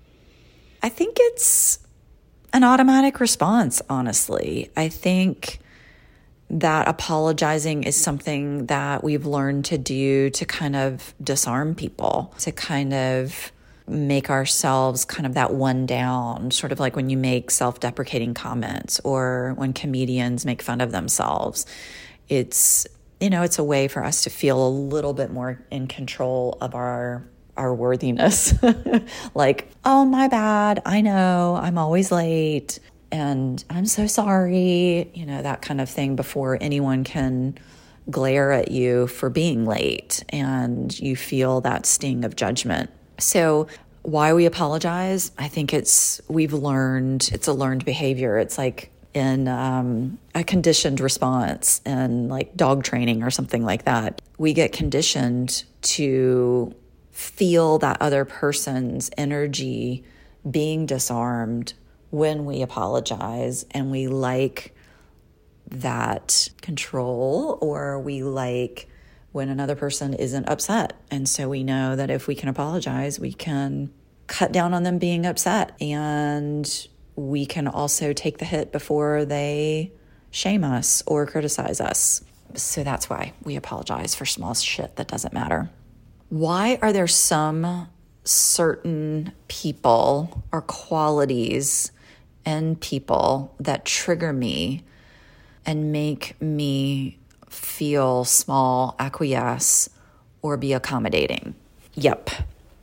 I 0.83 0.89
think 0.89 1.19
it's 1.21 1.79
an 2.53 2.65
automatic 2.65 3.21
response, 3.21 3.83
honestly. 3.89 4.71
I 4.77 4.89
think 4.89 5.61
that 6.53 6.87
apologizing 6.87 7.85
is 7.85 7.97
something 7.97 8.67
that 8.67 9.03
we've 9.03 9.25
learned 9.25 9.65
to 9.65 9.79
do 9.79 10.29
to 10.31 10.45
kind 10.45 10.77
of 10.77 11.15
disarm 11.23 11.75
people, 11.75 12.33
to 12.41 12.53
kind 12.53 12.93
of 12.93 13.51
make 13.89 14.29
ourselves 14.29 15.05
kind 15.05 15.27
of 15.27 15.35
that 15.35 15.55
one 15.55 15.87
down, 15.87 16.51
sort 16.51 16.71
of 16.71 16.79
like 16.79 16.95
when 16.95 17.09
you 17.09 17.17
make 17.17 17.51
self 17.51 17.81
deprecating 17.81 18.35
comments 18.35 19.01
or 19.01 19.55
when 19.57 19.73
comedians 19.73 20.45
make 20.45 20.61
fun 20.61 20.83
of 20.83 20.93
themselves. 20.93 21.65
It's, 22.29 22.87
you 23.19 23.31
know, 23.31 23.43
it's 23.43 23.59
a 23.59 23.65
way 23.65 23.89
for 23.89 24.05
us 24.05 24.23
to 24.25 24.31
feel 24.31 24.67
a 24.67 24.69
little 24.69 25.15
bit 25.15 25.31
more 25.31 25.65
in 25.71 25.87
control 25.87 26.59
of 26.61 26.75
our 26.75 27.27
our 27.57 27.75
worthiness. 27.75 28.55
like, 29.35 29.69
oh, 29.85 30.05
my 30.05 30.29
bad. 30.29 30.81
I 30.87 31.03
know 31.03 31.59
I'm 31.61 31.77
always 31.77 32.11
late 32.11 32.79
and 33.13 33.63
I'm 33.69 33.85
so 33.85 34.07
sorry, 34.07 35.11
you 35.15 35.27
know, 35.27 35.43
that 35.43 35.61
kind 35.61 35.81
of 35.81 35.91
thing 35.91 36.17
before 36.17 36.57
anyone 36.61 37.05
can 37.05 37.59
glare 38.11 38.51
at 38.53 38.71
you 38.71 39.07
for 39.07 39.31
being 39.31 39.67
late 39.67 40.25
and 40.31 40.99
you 40.99 41.15
feel 41.15 41.61
that 41.61 41.85
sting 41.87 42.25
of 42.25 42.35
judgment. 42.35 42.91
So, 43.19 43.69
why 44.01 44.33
we 44.33 44.47
apologize, 44.47 45.31
I 45.39 45.47
think 45.47 45.73
it's 45.73 46.21
we've 46.27 46.53
learned, 46.53 47.31
it's 47.33 47.47
a 47.47 47.53
learned 47.53 47.85
behavior. 47.85 48.37
It's 48.39 48.59
like 48.59 48.91
in 49.15 49.47
um, 49.47 50.19
a 50.35 50.43
conditioned 50.43 50.99
response 50.99 51.81
and 51.85 52.29
like 52.29 52.57
dog 52.57 52.83
training 52.83 53.23
or 53.23 53.31
something 53.31 53.65
like 53.65 53.85
that. 53.85 54.21
We 54.39 54.55
get 54.55 54.73
conditioned 54.73 55.63
to 55.83 56.75
feel 57.13 57.79
that 57.79 57.99
other 58.01 58.25
person's 58.25 59.11
energy 59.17 60.03
being 60.51 60.87
disarmed 60.87 61.75
when 62.13 62.45
we 62.45 62.61
apologize 62.61 63.65
and 63.71 63.91
we 63.91 64.07
like 64.07 64.77
that 65.69 66.51
control 66.61 67.59
or 67.63 67.99
we 67.99 68.23
like 68.23 68.87
when 69.33 69.49
another 69.49 69.75
person 69.75 70.13
isn't 70.13 70.47
upset. 70.47 70.93
And 71.11 71.27
so 71.27 71.49
we 71.49 71.65
know 71.65 71.97
that 71.97 72.11
if 72.11 72.27
we 72.27 72.35
can 72.35 72.51
apologize, 72.51 73.19
we 73.19 73.33
can 73.33 73.91
cut 74.27 74.53
down 74.53 74.75
on 74.75 74.83
them 74.83 74.99
being 74.99 75.25
upset 75.25 75.75
and 75.81 76.87
we 77.17 77.47
can 77.47 77.67
also 77.67 78.13
take 78.13 78.37
the 78.37 78.45
hit 78.45 78.73
before 78.73 79.25
they 79.25 79.91
shame 80.31 80.65
us 80.65 81.03
or 81.07 81.25
criticize 81.25 81.81
us. 81.81 82.23
So 82.55 82.85
that's 82.85 83.09
why 83.09 83.33
we 83.43 83.57
apologize 83.57 84.15
for 84.15 84.27
small 84.27 84.53
shit 84.53 84.97
that 84.97 85.09
doesn't 85.09 85.33
matter. 85.33 85.71
Why 86.29 86.79
are 86.83 86.93
there 86.93 87.07
some 87.07 87.89
certain 88.25 89.33
people 89.49 90.45
or 90.53 90.61
qualities 90.61 91.91
and 92.45 92.81
people 92.81 93.55
that 93.61 93.85
trigger 93.85 94.33
me 94.33 94.83
and 95.65 95.93
make 95.93 96.41
me 96.41 97.19
feel 97.49 98.25
small, 98.25 98.97
acquiesce, 98.99 99.89
or 100.41 100.57
be 100.57 100.73
accommodating? 100.73 101.55
Yep. 101.95 102.31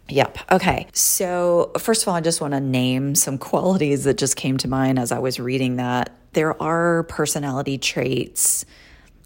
Yep. 0.07 0.37
Okay. 0.51 0.87
So, 0.93 1.71
first 1.77 2.01
of 2.01 2.07
all, 2.07 2.15
I 2.15 2.21
just 2.21 2.41
want 2.41 2.53
to 2.53 2.59
name 2.59 3.15
some 3.15 3.37
qualities 3.49 4.05
that 4.05 4.17
just 4.17 4.35
came 4.35 4.57
to 4.59 4.67
mind 4.67 4.97
as 4.99 5.11
I 5.11 5.19
was 5.19 5.39
reading 5.39 5.75
that. 5.77 6.15
There 6.33 6.61
are 6.61 7.03
personality 7.03 7.77
traits 7.77 8.65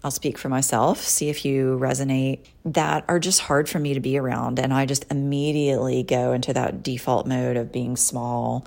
I'll 0.04 0.10
speak 0.10 0.36
for 0.36 0.50
myself, 0.50 1.00
see 1.00 1.30
if 1.30 1.46
you 1.46 1.78
resonate, 1.80 2.40
that 2.66 3.06
are 3.08 3.18
just 3.18 3.40
hard 3.40 3.70
for 3.70 3.78
me 3.78 3.94
to 3.94 4.00
be 4.00 4.18
around. 4.18 4.58
And 4.58 4.72
I 4.72 4.84
just 4.84 5.10
immediately 5.10 6.02
go 6.02 6.34
into 6.34 6.52
that 6.52 6.82
default 6.82 7.26
mode 7.26 7.56
of 7.56 7.72
being 7.72 7.96
small 7.96 8.66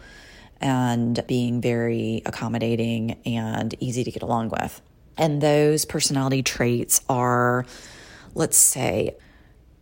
and 0.62 1.24
being 1.28 1.62
very 1.62 2.22
accommodating 2.26 3.20
and 3.26 3.76
easy 3.80 4.04
to 4.04 4.12
get 4.12 4.24
along 4.24 4.50
with. 4.50 4.82
And 5.18 5.42
those 5.42 5.86
personality 5.86 6.44
traits 6.44 7.02
are, 7.10 7.66
let's 8.36 8.58
say, 8.58 9.16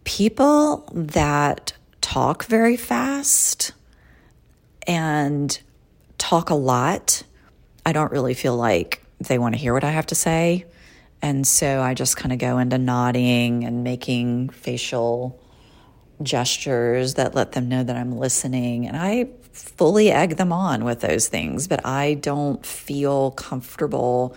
people 0.04 0.88
that 0.94 1.74
talk 2.02 2.46
very 2.46 2.78
fast 2.78 3.74
and 4.88 5.60
talk 6.18 6.50
a 6.50 6.56
lot. 6.56 7.24
I 7.86 7.92
don't 7.92 8.12
really 8.12 8.34
feel 8.34 8.56
like 8.56 9.04
they 9.20 9.38
want 9.40 9.56
to 9.56 9.60
hear 9.60 9.74
what 9.74 9.84
I 9.84 9.92
have 9.92 10.06
to 10.08 10.16
say. 10.16 10.66
And 11.22 11.46
so 11.46 11.82
I 11.82 11.94
just 11.94 12.18
kind 12.18 12.32
of 12.32 12.40
go 12.40 12.60
into 12.60 12.78
nodding 12.78 13.64
and 13.64 13.84
making 13.84 14.50
facial 14.50 15.42
gestures 16.22 17.16
that 17.16 17.36
let 17.36 17.54
them 17.54 17.68
know 17.68 17.84
that 17.84 17.96
I'm 17.96 18.18
listening. 18.18 18.88
And 18.88 18.96
I 18.96 19.30
fully 19.56 20.12
egg 20.12 20.38
them 20.38 20.52
on 20.52 20.84
with 20.84 21.02
those 21.02 21.28
things, 21.28 21.68
but 21.68 21.86
I 21.86 22.16
don't 22.16 22.66
feel 22.66 23.32
comfortable. 23.32 24.36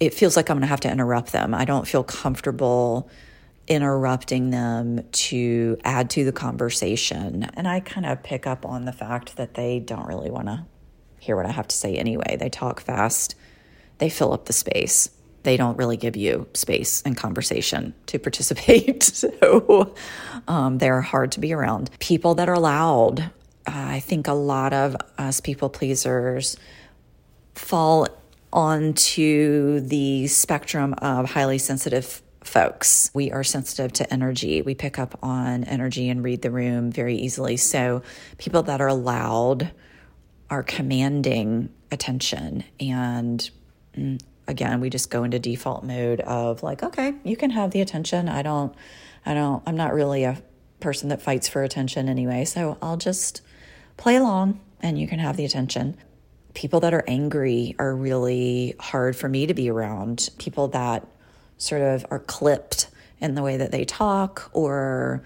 It 0.00 0.14
feels 0.14 0.36
like 0.36 0.50
I'm 0.50 0.56
going 0.56 0.62
to 0.62 0.68
have 0.68 0.80
to 0.80 0.90
interrupt 0.90 1.32
them. 1.32 1.54
I 1.54 1.64
don't 1.64 1.86
feel 1.86 2.04
comfortable 2.04 3.08
interrupting 3.66 4.50
them 4.50 5.02
to 5.10 5.78
add 5.84 6.10
to 6.10 6.24
the 6.24 6.32
conversation. 6.32 7.44
And 7.54 7.66
I 7.66 7.80
kind 7.80 8.04
of 8.04 8.22
pick 8.22 8.46
up 8.46 8.66
on 8.66 8.84
the 8.84 8.92
fact 8.92 9.36
that 9.36 9.54
they 9.54 9.80
don't 9.80 10.06
really 10.06 10.30
want 10.30 10.48
to 10.48 10.66
hear 11.18 11.36
what 11.36 11.46
I 11.46 11.50
have 11.50 11.68
to 11.68 11.76
say 11.76 11.96
anyway. 11.96 12.36
They 12.38 12.50
talk 12.50 12.80
fast, 12.80 13.34
they 13.98 14.10
fill 14.10 14.34
up 14.34 14.44
the 14.44 14.52
space 14.52 15.08
they 15.44 15.56
don't 15.56 15.76
really 15.76 15.96
give 15.96 16.16
you 16.16 16.48
space 16.54 17.02
and 17.02 17.16
conversation 17.16 17.94
to 18.06 18.18
participate. 18.18 19.02
so 19.04 19.94
um, 20.48 20.78
they're 20.78 21.00
hard 21.00 21.32
to 21.32 21.40
be 21.40 21.52
around. 21.52 21.90
People 22.00 22.34
that 22.34 22.48
are 22.48 22.58
loud, 22.58 23.30
I 23.66 24.00
think 24.00 24.28
a 24.28 24.32
lot 24.32 24.72
of 24.72 24.96
us 25.18 25.40
people 25.40 25.68
pleasers 25.68 26.56
fall 27.54 28.08
onto 28.52 29.80
the 29.80 30.26
spectrum 30.26 30.94
of 30.98 31.30
highly 31.30 31.58
sensitive 31.58 32.22
folks. 32.42 33.10
We 33.14 33.32
are 33.32 33.42
sensitive 33.42 33.92
to 33.94 34.12
energy. 34.12 34.62
We 34.62 34.74
pick 34.74 34.98
up 34.98 35.18
on 35.22 35.64
energy 35.64 36.08
and 36.08 36.22
read 36.22 36.42
the 36.42 36.50
room 36.50 36.92
very 36.92 37.16
easily. 37.16 37.56
So 37.56 38.02
people 38.38 38.62
that 38.64 38.80
are 38.80 38.92
loud 38.92 39.72
are 40.50 40.62
commanding 40.62 41.70
attention 41.90 42.64
and 42.78 43.50
mm, 43.96 44.20
again, 44.46 44.80
we 44.80 44.90
just 44.90 45.10
go 45.10 45.24
into 45.24 45.38
default 45.38 45.84
mode 45.84 46.20
of 46.20 46.62
like, 46.62 46.82
okay, 46.82 47.14
you 47.24 47.36
can 47.36 47.50
have 47.50 47.70
the 47.70 47.80
attention. 47.80 48.28
I 48.28 48.42
don't, 48.42 48.74
I 49.24 49.34
don't, 49.34 49.62
I'm 49.66 49.76
not 49.76 49.94
really 49.94 50.24
a 50.24 50.40
person 50.80 51.08
that 51.08 51.22
fights 51.22 51.48
for 51.48 51.62
attention 51.62 52.08
anyway. 52.08 52.44
So 52.44 52.76
I'll 52.82 52.96
just 52.96 53.40
play 53.96 54.16
along 54.16 54.60
and 54.80 54.98
you 54.98 55.08
can 55.08 55.18
have 55.18 55.36
the 55.36 55.44
attention. 55.44 55.96
People 56.54 56.80
that 56.80 56.94
are 56.94 57.04
angry 57.08 57.74
are 57.78 57.94
really 57.94 58.74
hard 58.78 59.16
for 59.16 59.28
me 59.28 59.46
to 59.46 59.54
be 59.54 59.70
around. 59.70 60.30
People 60.38 60.68
that 60.68 61.06
sort 61.58 61.82
of 61.82 62.06
are 62.10 62.20
clipped 62.20 62.88
in 63.20 63.34
the 63.34 63.42
way 63.42 63.56
that 63.56 63.70
they 63.70 63.84
talk 63.84 64.50
or 64.52 65.22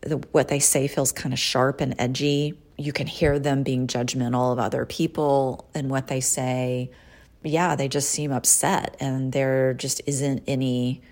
the, 0.00 0.16
what 0.32 0.48
they 0.48 0.58
say 0.58 0.88
feels 0.88 1.12
kind 1.12 1.32
of 1.32 1.38
sharp 1.38 1.80
and 1.80 1.94
edgy. 1.98 2.58
You 2.76 2.92
can 2.92 3.06
hear 3.06 3.38
them 3.38 3.62
being 3.62 3.86
judgmental 3.86 4.52
of 4.52 4.58
other 4.58 4.84
people 4.86 5.68
and 5.74 5.90
what 5.90 6.08
they 6.08 6.20
say 6.20 6.90
yeah, 7.44 7.76
they 7.76 7.88
just 7.88 8.10
seem 8.10 8.32
upset 8.32 8.96
and 9.00 9.32
there 9.32 9.74
just 9.74 10.00
isn't 10.06 10.42
any 10.46 11.02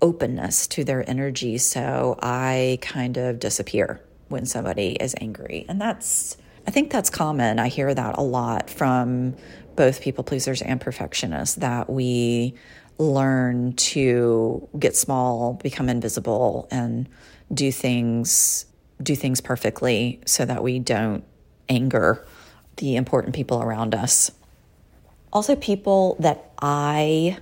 openness 0.00 0.66
to 0.68 0.84
their 0.84 1.08
energy. 1.08 1.58
So 1.58 2.18
I 2.22 2.78
kind 2.82 3.16
of 3.16 3.40
disappear 3.40 4.00
when 4.28 4.44
somebody 4.44 4.92
is 4.92 5.14
angry. 5.20 5.64
And 5.68 5.80
that's, 5.80 6.36
I 6.68 6.70
think 6.70 6.92
that's 6.92 7.08
common. 7.08 7.58
I 7.58 7.68
hear 7.68 7.94
that 7.94 8.18
a 8.18 8.22
lot 8.22 8.68
from 8.68 9.34
both 9.74 10.02
people 10.02 10.22
pleasers 10.22 10.60
and 10.60 10.78
perfectionists 10.78 11.56
that 11.56 11.88
we 11.88 12.52
learn 12.98 13.72
to 13.72 14.68
get 14.78 14.94
small, 14.94 15.54
become 15.54 15.88
invisible, 15.88 16.68
and 16.70 17.08
do 17.52 17.72
things 17.72 18.66
do 19.02 19.16
things 19.16 19.40
perfectly 19.40 20.20
so 20.26 20.44
that 20.44 20.62
we 20.62 20.78
don't 20.78 21.24
anger 21.68 22.26
the 22.76 22.96
important 22.96 23.34
people 23.34 23.62
around 23.62 23.94
us 23.94 24.30
also 25.32 25.56
people 25.56 26.16
that 26.20 26.52
I 26.60 27.38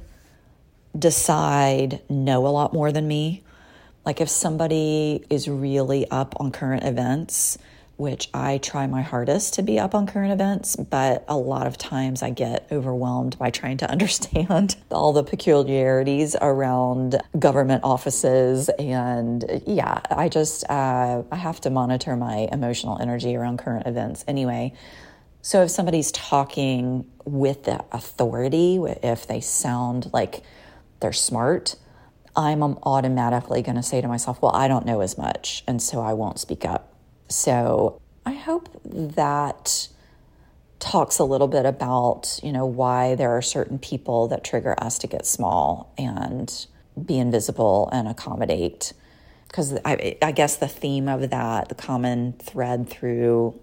decide 0.99 2.01
know 2.09 2.47
a 2.47 2.49
lot 2.49 2.73
more 2.73 2.93
than 2.93 3.07
me. 3.07 3.43
Like 4.05 4.21
if 4.21 4.29
somebody 4.29 5.25
is 5.31 5.49
really 5.49 6.09
up 6.11 6.35
on 6.39 6.53
current 6.53 6.85
events, 6.85 7.59
which 7.97 8.29
I 8.35 8.59
try 8.59 8.87
my 8.87 9.01
hardest 9.03 9.55
to 9.55 9.63
be 9.63 9.79
up 9.79 9.95
on 9.95 10.07
current 10.07 10.33
events, 10.33 10.77
but 10.77 11.25
a 11.29 11.37
lot 11.37 11.67
of 11.67 11.79
times 11.79 12.23
I 12.23 12.31
get 12.31 12.67
overwhelmed 12.71 13.39
by 13.39 13.51
trying 13.51 13.79
to 13.79 13.91
understand 13.91 14.77
all 14.91 15.13
the 15.13 15.25
peculiarities 15.25 16.37
around 16.41 17.21
government 17.39 17.85
offices. 17.85 18.69
And 18.79 19.63
yeah, 19.67 20.01
I 20.11 20.29
just, 20.29 20.69
uh, 20.69 21.23
I 21.31 21.37
have 21.37 21.61
to 21.63 21.71
monitor 21.71 22.17
my 22.17 22.49
emotional 22.53 22.99
energy 23.01 23.35
around 23.35 23.59
current 23.59 23.87
events 23.87 24.25
anyway. 24.29 24.75
So 25.41 25.63
if 25.63 25.71
somebody's 25.71 26.13
talking 26.13 27.09
with 27.25 27.65
the 27.65 27.85
authority, 27.93 28.77
if 29.03 29.27
they 29.27 29.41
sound 29.41 30.11
like 30.13 30.43
they're 31.01 31.13
smart, 31.13 31.77
I'm 32.37 32.63
automatically 32.63 33.63
going 33.63 33.77
to 33.77 33.83
say 33.83 34.01
to 34.01 34.09
myself, 34.09 34.43
well, 34.43 34.55
I 34.55 34.69
don't 34.69 34.85
know 34.85 35.01
as 35.01 35.17
much, 35.17 35.65
and 35.67 35.81
so 35.81 36.03
I 36.03 36.13
won't 36.13 36.39
speak 36.39 36.65
up. 36.67 36.86
So 37.29 38.01
I 38.25 38.33
hope 38.33 38.69
that 38.85 39.89
talks 40.79 41.19
a 41.19 41.25
little 41.25 41.49
bit 41.49 41.67
about, 41.67 42.39
you 42.43 42.53
know, 42.53 42.67
why 42.67 43.15
there 43.15 43.31
are 43.31 43.43
certain 43.43 43.79
people 43.79 44.29
that 44.29 44.45
trigger 44.45 44.75
us 44.79 44.99
to 44.99 45.07
get 45.07 45.27
small 45.27 45.93
and 45.99 46.67
be 47.05 47.19
invisible 47.19 47.89
and 47.93 48.09
accommodate. 48.09 48.93
Because 49.49 49.79
I, 49.85 50.17
I 50.23 50.33
guess 50.33 50.57
the 50.57 50.69
theme 50.69 51.09
of 51.09 51.31
that, 51.31 51.69
the 51.69 51.75
common 51.75 52.35
thread 52.35 52.89
through 52.89 53.59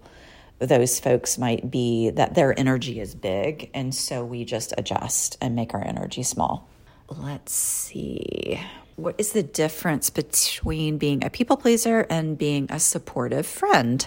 those 0.58 0.98
folks 1.00 1.38
might 1.38 1.70
be 1.70 2.10
that 2.10 2.34
their 2.34 2.58
energy 2.58 3.00
is 3.00 3.14
big. 3.14 3.70
And 3.74 3.94
so 3.94 4.24
we 4.24 4.44
just 4.44 4.72
adjust 4.78 5.36
and 5.40 5.54
make 5.54 5.74
our 5.74 5.84
energy 5.84 6.22
small. 6.22 6.68
Let's 7.08 7.54
see. 7.54 8.60
What 8.96 9.16
is 9.18 9.32
the 9.32 9.42
difference 9.42 10.08
between 10.08 10.98
being 10.98 11.24
a 11.24 11.30
people 11.30 11.56
pleaser 11.56 12.06
and 12.08 12.38
being 12.38 12.68
a 12.70 12.78
supportive 12.78 13.44
friend? 13.44 14.06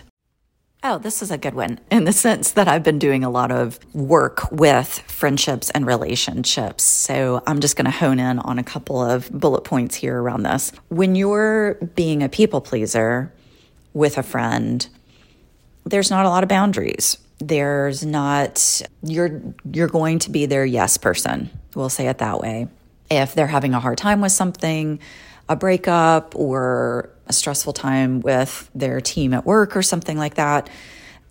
Oh, 0.82 0.98
this 0.98 1.22
is 1.22 1.30
a 1.30 1.38
good 1.38 1.56
one 1.56 1.80
in 1.92 2.06
the 2.06 2.14
sense 2.14 2.52
that 2.52 2.70
I've 2.70 2.84
been 2.84 3.00
doing 3.00 3.26
a 3.26 3.30
lot 3.30 3.52
of 3.52 3.80
work 3.94 4.50
with 4.50 5.00
friendships 5.00 5.70
and 5.72 5.86
relationships. 5.86 6.84
So 6.84 7.44
I'm 7.46 7.60
just 7.60 7.76
going 7.76 7.86
to 7.86 7.92
hone 7.92 8.20
in 8.20 8.40
on 8.40 8.60
a 8.60 8.64
couple 8.64 9.02
of 9.02 9.30
bullet 9.30 9.66
points 9.66 9.96
here 9.96 10.22
around 10.22 10.44
this. 10.44 10.72
When 10.88 11.16
you're 11.16 11.74
being 11.74 12.24
a 12.24 12.30
people 12.30 12.62
pleaser 12.62 13.34
with 13.94 14.18
a 14.18 14.24
friend, 14.24 14.88
there's 15.84 16.10
not 16.10 16.26
a 16.26 16.30
lot 16.30 16.44
of 16.44 16.50
boundaries. 16.50 17.18
There's 17.40 18.06
not 18.06 18.82
you're 19.04 19.42
you're 19.72 19.88
going 19.88 20.20
to 20.20 20.32
be 20.32 20.46
their 20.46 20.66
yes 20.66 20.98
person. 20.98 21.50
We'll 21.76 21.90
say 21.90 22.08
it 22.08 22.20
that 22.20 22.40
way. 22.40 22.68
If 23.10 23.36
they're 23.36 23.48
having 23.48 23.74
a 23.74 23.80
hard 23.80 23.98
time 23.98 24.22
with 24.22 24.32
something, 24.32 25.00
a 25.50 25.56
breakup 25.56 26.36
or 26.36 27.10
a 27.28 27.34
stressful 27.34 27.74
time 27.74 28.22
with 28.22 28.70
their 28.76 29.02
team 29.02 29.34
at 29.34 29.46
work 29.46 29.76
or 29.76 29.82
something 29.82 30.18
like 30.18 30.36
that, 30.36 30.70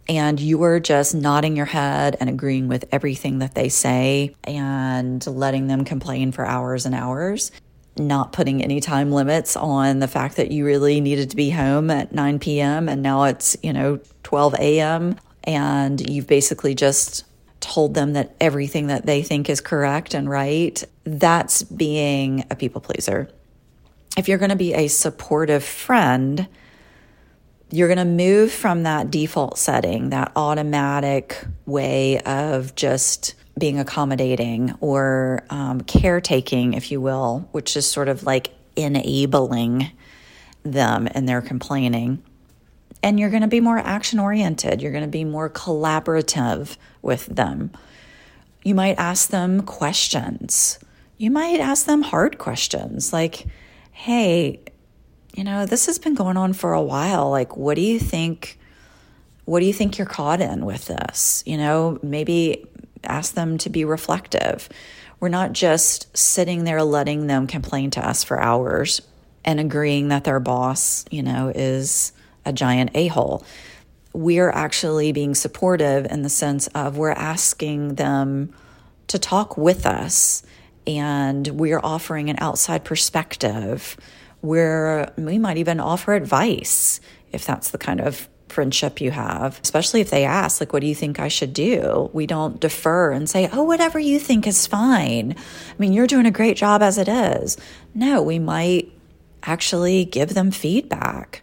and 0.09 0.38
you 0.38 0.62
are 0.62 0.78
just 0.80 1.14
nodding 1.14 1.56
your 1.56 1.66
head 1.66 2.16
and 2.21 2.30
agreeing 2.30 2.68
with 2.68 2.85
everything 2.92 3.40
that 3.40 3.54
they 3.54 3.68
say 3.68 4.35
and 4.45 5.26
letting 5.26 5.66
them 5.66 5.85
complain 5.85 6.33
for 6.33 6.47
hours 6.47 6.87
and 6.87 6.95
hours, 6.95 7.50
not 7.99 8.33
putting 8.33 8.62
any 8.62 8.80
time 8.80 9.11
limits 9.11 9.56
on 9.56 9.99
the 9.99 10.09
fact 10.09 10.37
that 10.37 10.52
you 10.52 10.64
really 10.64 11.00
needed 11.00 11.30
to 11.30 11.37
be 11.37 11.50
home 11.50 11.90
at 11.90 12.12
9 12.12 12.38
p.m. 12.38 12.88
and 12.88 13.02
now 13.02 13.25
it's, 13.25 13.56
you 13.62 13.73
know, 13.73 13.99
12 14.23 14.54
a.m. 14.54 15.16
and 15.45 16.09
you've 16.09 16.26
basically 16.26 16.75
just 16.75 17.25
told 17.66 17.94
them 17.94 18.12
that 18.12 18.37
everything 18.40 18.87
that 18.87 19.06
they 19.06 19.23
think 19.23 19.50
is 19.50 19.61
correct 19.61 20.14
and 20.14 20.30
right, 20.30 20.85
that's 21.02 21.64
being 21.64 22.44
a 22.49 22.54
people 22.54 22.80
pleaser. 22.80 23.28
If 24.16 24.28
you're 24.28 24.38
going 24.38 24.50
to 24.50 24.56
be 24.56 24.73
a 24.73 24.87
supportive 24.87 25.64
friend, 25.64 26.46
you're 27.73 27.88
going 27.88 27.99
to 27.99 28.04
move 28.04 28.52
from 28.52 28.85
that 28.85 29.11
default 29.11 29.58
setting, 29.58 30.11
that 30.11 30.30
automatic 30.37 31.44
way 31.66 32.20
of 32.20 32.76
just 32.76 33.35
being 33.58 33.80
accommodating 33.80 34.73
or 34.80 35.44
um, 35.50 35.80
caretaking, 35.80 36.75
if 36.75 36.92
you 36.92 37.00
will, 37.00 37.49
which 37.50 37.76
is 37.76 37.85
sort 37.85 38.08
of 38.08 38.23
like 38.23 38.50
enabling 38.76 39.90
them 40.62 41.08
and 41.11 41.28
their 41.28 41.42
complaining. 41.42 42.23
And 43.02 43.18
you're 43.18 43.30
going 43.30 43.42
to 43.42 43.49
be 43.49 43.61
more 43.61 43.78
action 43.78 44.20
oriented. 44.20 44.80
You're 44.80 44.92
going 44.92 45.04
to 45.04 45.11
be 45.11 45.25
more 45.25 45.50
collaborative 45.50 46.76
with 47.06 47.26
them. 47.26 47.70
You 48.62 48.75
might 48.75 48.98
ask 48.98 49.30
them 49.30 49.62
questions. 49.62 50.78
You 51.16 51.30
might 51.30 51.60
ask 51.60 51.86
them 51.86 52.02
hard 52.02 52.36
questions 52.36 53.12
like, 53.12 53.46
hey, 53.92 54.60
you 55.34 55.44
know, 55.44 55.66
this 55.66 55.86
has 55.86 55.98
been 55.98 56.14
going 56.14 56.36
on 56.36 56.52
for 56.52 56.72
a 56.72 56.82
while. 56.82 57.30
Like, 57.30 57.56
what 57.56 57.76
do 57.76 57.82
you 57.82 57.98
think? 57.98 58.58
What 59.44 59.60
do 59.60 59.66
you 59.66 59.72
think 59.72 59.96
you're 59.96 60.06
caught 60.06 60.40
in 60.40 60.66
with 60.66 60.86
this? 60.86 61.42
You 61.46 61.56
know, 61.56 61.98
maybe 62.02 62.66
ask 63.04 63.34
them 63.34 63.58
to 63.58 63.70
be 63.70 63.84
reflective. 63.84 64.68
We're 65.20 65.28
not 65.28 65.52
just 65.52 66.14
sitting 66.16 66.64
there 66.64 66.82
letting 66.82 67.26
them 67.26 67.46
complain 67.46 67.90
to 67.92 68.06
us 68.06 68.25
for 68.25 68.40
hours 68.40 69.00
and 69.44 69.61
agreeing 69.61 70.09
that 70.09 70.24
their 70.24 70.40
boss, 70.40 71.04
you 71.11 71.22
know, 71.22 71.52
is 71.54 72.12
a 72.44 72.52
giant 72.52 72.90
a 72.94 73.07
hole. 73.07 73.44
We're 74.16 74.48
actually 74.48 75.12
being 75.12 75.35
supportive 75.35 76.07
in 76.07 76.22
the 76.22 76.31
sense 76.31 76.68
of 76.68 76.96
we're 76.96 77.11
asking 77.11 77.96
them 77.96 78.55
to 79.09 79.18
talk 79.18 79.59
with 79.59 79.85
us 79.85 80.42
and 80.87 81.46
we're 81.48 81.81
offering 81.83 82.31
an 82.31 82.37
outside 82.38 82.83
perspective 82.83 83.94
where 84.40 85.12
we 85.18 85.37
might 85.37 85.59
even 85.59 85.81
offer 85.81 86.14
advice 86.14 86.98
if 87.31 87.44
that's 87.44 87.72
the 87.72 87.79
kind 87.79 88.00
of 88.00 88.26
friendship 88.48 89.02
you 89.02 89.11
have, 89.11 89.61
especially 89.62 90.00
if 90.00 90.09
they 90.09 90.24
ask, 90.24 90.62
like, 90.62 90.72
what 90.72 90.81
do 90.81 90.87
you 90.87 90.94
think 90.94 91.20
I 91.20 91.29
should 91.29 91.52
do? 91.52 92.09
We 92.14 92.26
don't 92.26 92.59
defer 92.59 93.12
and 93.12 93.29
say, 93.29 93.50
oh, 93.52 93.64
whatever 93.64 93.98
you 93.98 94.18
think 94.18 94.46
is 94.46 94.66
fine. 94.66 95.35
I 95.37 95.74
mean, 95.76 95.92
you're 95.92 96.07
doing 96.07 96.24
a 96.24 96.31
great 96.31 96.57
job 96.57 96.81
as 96.81 96.96
it 96.96 97.09
is. 97.09 97.59
No, 97.94 98.22
we 98.22 98.38
might 98.38 98.90
actually 99.42 100.07
give 100.07 100.33
them 100.33 100.50
feedback. 100.50 101.42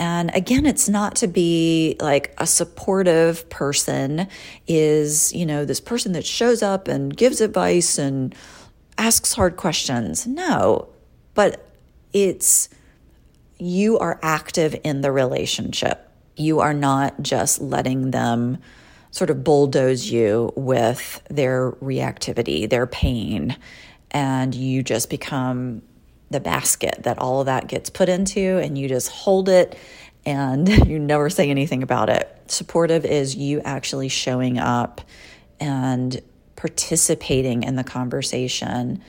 And 0.00 0.34
again, 0.34 0.66
it's 0.66 0.88
not 0.88 1.14
to 1.16 1.28
be 1.28 1.96
like 2.00 2.34
a 2.38 2.46
supportive 2.46 3.48
person 3.50 4.26
is, 4.66 5.32
you 5.32 5.46
know, 5.46 5.64
this 5.64 5.80
person 5.80 6.12
that 6.12 6.26
shows 6.26 6.62
up 6.62 6.88
and 6.88 7.16
gives 7.16 7.40
advice 7.40 7.98
and 7.98 8.34
asks 8.98 9.34
hard 9.34 9.56
questions. 9.56 10.26
No, 10.26 10.88
but 11.34 11.68
it's 12.12 12.68
you 13.58 13.98
are 13.98 14.18
active 14.22 14.74
in 14.82 15.02
the 15.02 15.12
relationship 15.12 16.10
you 16.40 16.60
are 16.60 16.74
not 16.74 17.22
just 17.22 17.60
letting 17.60 18.10
them 18.10 18.58
sort 19.10 19.30
of 19.30 19.44
bulldoze 19.44 20.10
you 20.10 20.52
with 20.56 21.22
their 21.28 21.72
reactivity, 21.72 22.68
their 22.68 22.86
pain, 22.86 23.56
and 24.10 24.54
you 24.54 24.82
just 24.82 25.10
become 25.10 25.82
the 26.30 26.40
basket 26.40 27.02
that 27.02 27.18
all 27.18 27.40
of 27.40 27.46
that 27.46 27.66
gets 27.66 27.90
put 27.90 28.08
into, 28.08 28.58
and 28.58 28.78
you 28.78 28.88
just 28.88 29.10
hold 29.10 29.48
it 29.48 29.76
and 30.26 30.68
you 30.86 30.98
never 30.98 31.30
say 31.30 31.50
anything 31.50 31.82
about 31.82 32.08
it. 32.08 32.36
Supportive 32.46 33.04
is 33.04 33.36
you 33.36 33.60
actually 33.62 34.08
showing 34.08 34.58
up 34.58 35.00
and 35.58 36.20
participating 36.56 37.62
in 37.62 37.76
the 37.76 37.84
conversation 37.84 39.02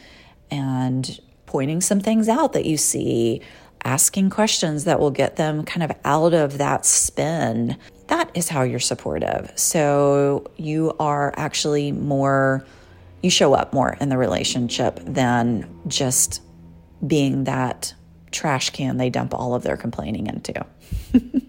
and 0.49 1.19
pointing 1.45 1.81
some 1.81 1.99
things 1.99 2.29
out 2.29 2.53
that 2.53 2.65
you 2.65 2.77
see 2.77 3.41
asking 3.83 4.29
questions 4.29 4.83
that 4.83 4.99
will 4.99 5.11
get 5.11 5.37
them 5.37 5.63
kind 5.63 5.83
of 5.83 5.91
out 6.05 6.33
of 6.33 6.57
that 6.59 6.85
spin. 6.85 7.75
That 8.07 8.29
is 8.33 8.47
how 8.47 8.63
you're 8.63 8.79
supportive. 8.79 9.51
So 9.55 10.49
you 10.57 10.93
are 10.99 11.33
actually 11.35 11.91
more, 11.91 12.65
you 13.23 13.29
show 13.29 13.53
up 13.53 13.73
more 13.73 13.97
in 13.99 14.09
the 14.09 14.17
relationship 14.17 14.99
than 15.03 15.67
just 15.87 16.41
being 17.05 17.45
that 17.45 17.93
trash 18.31 18.69
can 18.69 18.97
they 18.97 19.09
dump 19.09 19.33
all 19.33 19.53
of 19.53 19.63
their 19.63 19.77
complaining 19.77 20.27
into. 20.27 20.65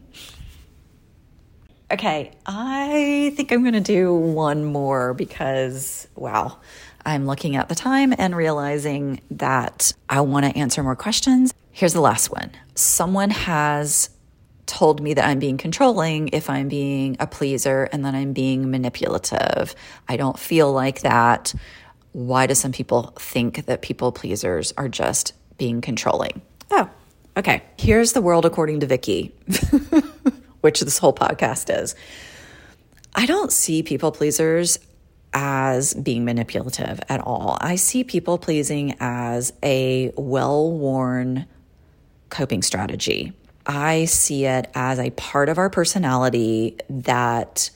okay, 1.92 2.32
I 2.46 3.32
think 3.36 3.52
I'm 3.52 3.62
going 3.62 3.74
to 3.74 3.80
do 3.80 4.14
one 4.14 4.64
more 4.64 5.14
because, 5.14 6.08
wow, 6.16 6.58
I'm 7.04 7.26
looking 7.26 7.56
at 7.56 7.68
the 7.68 7.74
time 7.74 8.14
and 8.16 8.36
realizing 8.36 9.20
that 9.32 9.92
I 10.08 10.20
want 10.20 10.46
to 10.46 10.56
answer 10.56 10.82
more 10.82 10.96
questions. 10.96 11.54
Here's 11.70 11.92
the 11.92 12.00
last 12.00 12.30
one 12.30 12.50
someone 12.74 13.30
has 13.30 14.10
told 14.66 15.02
me 15.02 15.12
that 15.14 15.26
I'm 15.26 15.38
being 15.38 15.58
controlling 15.58 16.28
if 16.28 16.48
I'm 16.48 16.68
being 16.68 17.16
a 17.20 17.26
pleaser 17.26 17.88
and 17.92 18.04
that 18.04 18.14
I'm 18.14 18.32
being 18.32 18.70
manipulative. 18.70 19.74
I 20.08 20.16
don't 20.16 20.38
feel 20.38 20.72
like 20.72 21.00
that. 21.00 21.54
Why 22.12 22.46
do 22.46 22.54
some 22.54 22.72
people 22.72 23.12
think 23.18 23.66
that 23.66 23.82
people 23.82 24.12
pleasers 24.12 24.72
are 24.76 24.88
just 24.88 25.34
being 25.62 25.80
controlling? 25.80 26.42
Oh, 26.72 26.90
okay. 27.36 27.62
Here's 27.78 28.14
the 28.14 28.20
world 28.20 28.44
according 28.44 28.80
to 28.80 28.86
Vicki, 28.86 29.32
which 30.60 30.80
this 30.80 30.98
whole 30.98 31.12
podcast 31.12 31.72
is. 31.72 31.94
I 33.14 33.26
don't 33.26 33.52
see 33.52 33.84
people 33.84 34.10
pleasers 34.10 34.80
as 35.32 35.94
being 35.94 36.24
manipulative 36.24 36.98
at 37.08 37.20
all. 37.20 37.58
I 37.60 37.76
see 37.76 38.02
people 38.02 38.38
pleasing 38.38 38.96
as 38.98 39.52
a 39.62 40.12
well 40.16 40.72
worn 40.72 41.46
coping 42.28 42.62
strategy. 42.62 43.32
I 43.64 44.06
see 44.06 44.46
it 44.46 44.68
as 44.74 44.98
a 44.98 45.10
part 45.10 45.48
of 45.48 45.58
our 45.58 45.70
personality 45.70 46.76
that 46.90 47.70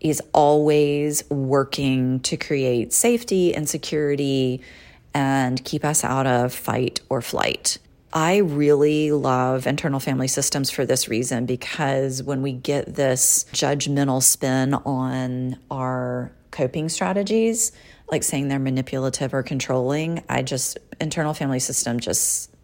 is 0.00 0.20
always 0.34 1.24
working 1.30 2.20
to 2.20 2.36
create 2.36 2.92
safety 2.92 3.54
and 3.54 3.66
security 3.66 4.60
and 5.16 5.64
keep 5.64 5.82
us 5.82 6.04
out 6.04 6.26
of 6.26 6.52
fight 6.52 7.00
or 7.08 7.22
flight. 7.22 7.78
I 8.12 8.36
really 8.36 9.12
love 9.12 9.66
internal 9.66 9.98
family 9.98 10.28
systems 10.28 10.70
for 10.70 10.84
this 10.84 11.08
reason 11.08 11.46
because 11.46 12.22
when 12.22 12.42
we 12.42 12.52
get 12.52 12.94
this 12.94 13.46
judgmental 13.52 14.22
spin 14.22 14.74
on 14.74 15.58
our 15.70 16.32
coping 16.50 16.90
strategies, 16.90 17.72
like 18.10 18.24
saying 18.24 18.48
they're 18.48 18.58
manipulative 18.58 19.32
or 19.32 19.42
controlling, 19.42 20.22
I 20.28 20.42
just, 20.42 20.76
internal 21.00 21.32
family 21.32 21.60
system 21.60 21.98
just 21.98 22.54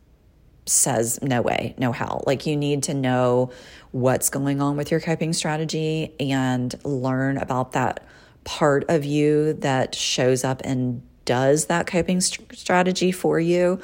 says 0.67 1.21
no 1.23 1.41
way, 1.41 1.75
no 1.79 1.91
how. 1.91 2.23
Like 2.27 2.45
you 2.45 2.55
need 2.55 2.83
to 2.85 2.95
know 2.95 3.51
what's 3.93 4.29
going 4.29 4.61
on 4.61 4.77
with 4.77 4.91
your 4.91 5.01
coping 5.01 5.33
strategy 5.33 6.15
and 6.21 6.75
learn 6.85 7.39
about 7.39 7.73
that 7.73 8.07
part 8.45 8.85
of 8.91 9.07
you 9.07 9.55
that 9.55 9.95
shows 9.95 10.45
up 10.45 10.61
and 10.65 11.03
does 11.25 11.67
that 11.67 11.87
coping 11.87 12.21
st- 12.21 12.57
strategy 12.57 13.13
for 13.13 13.39
you. 13.39 13.81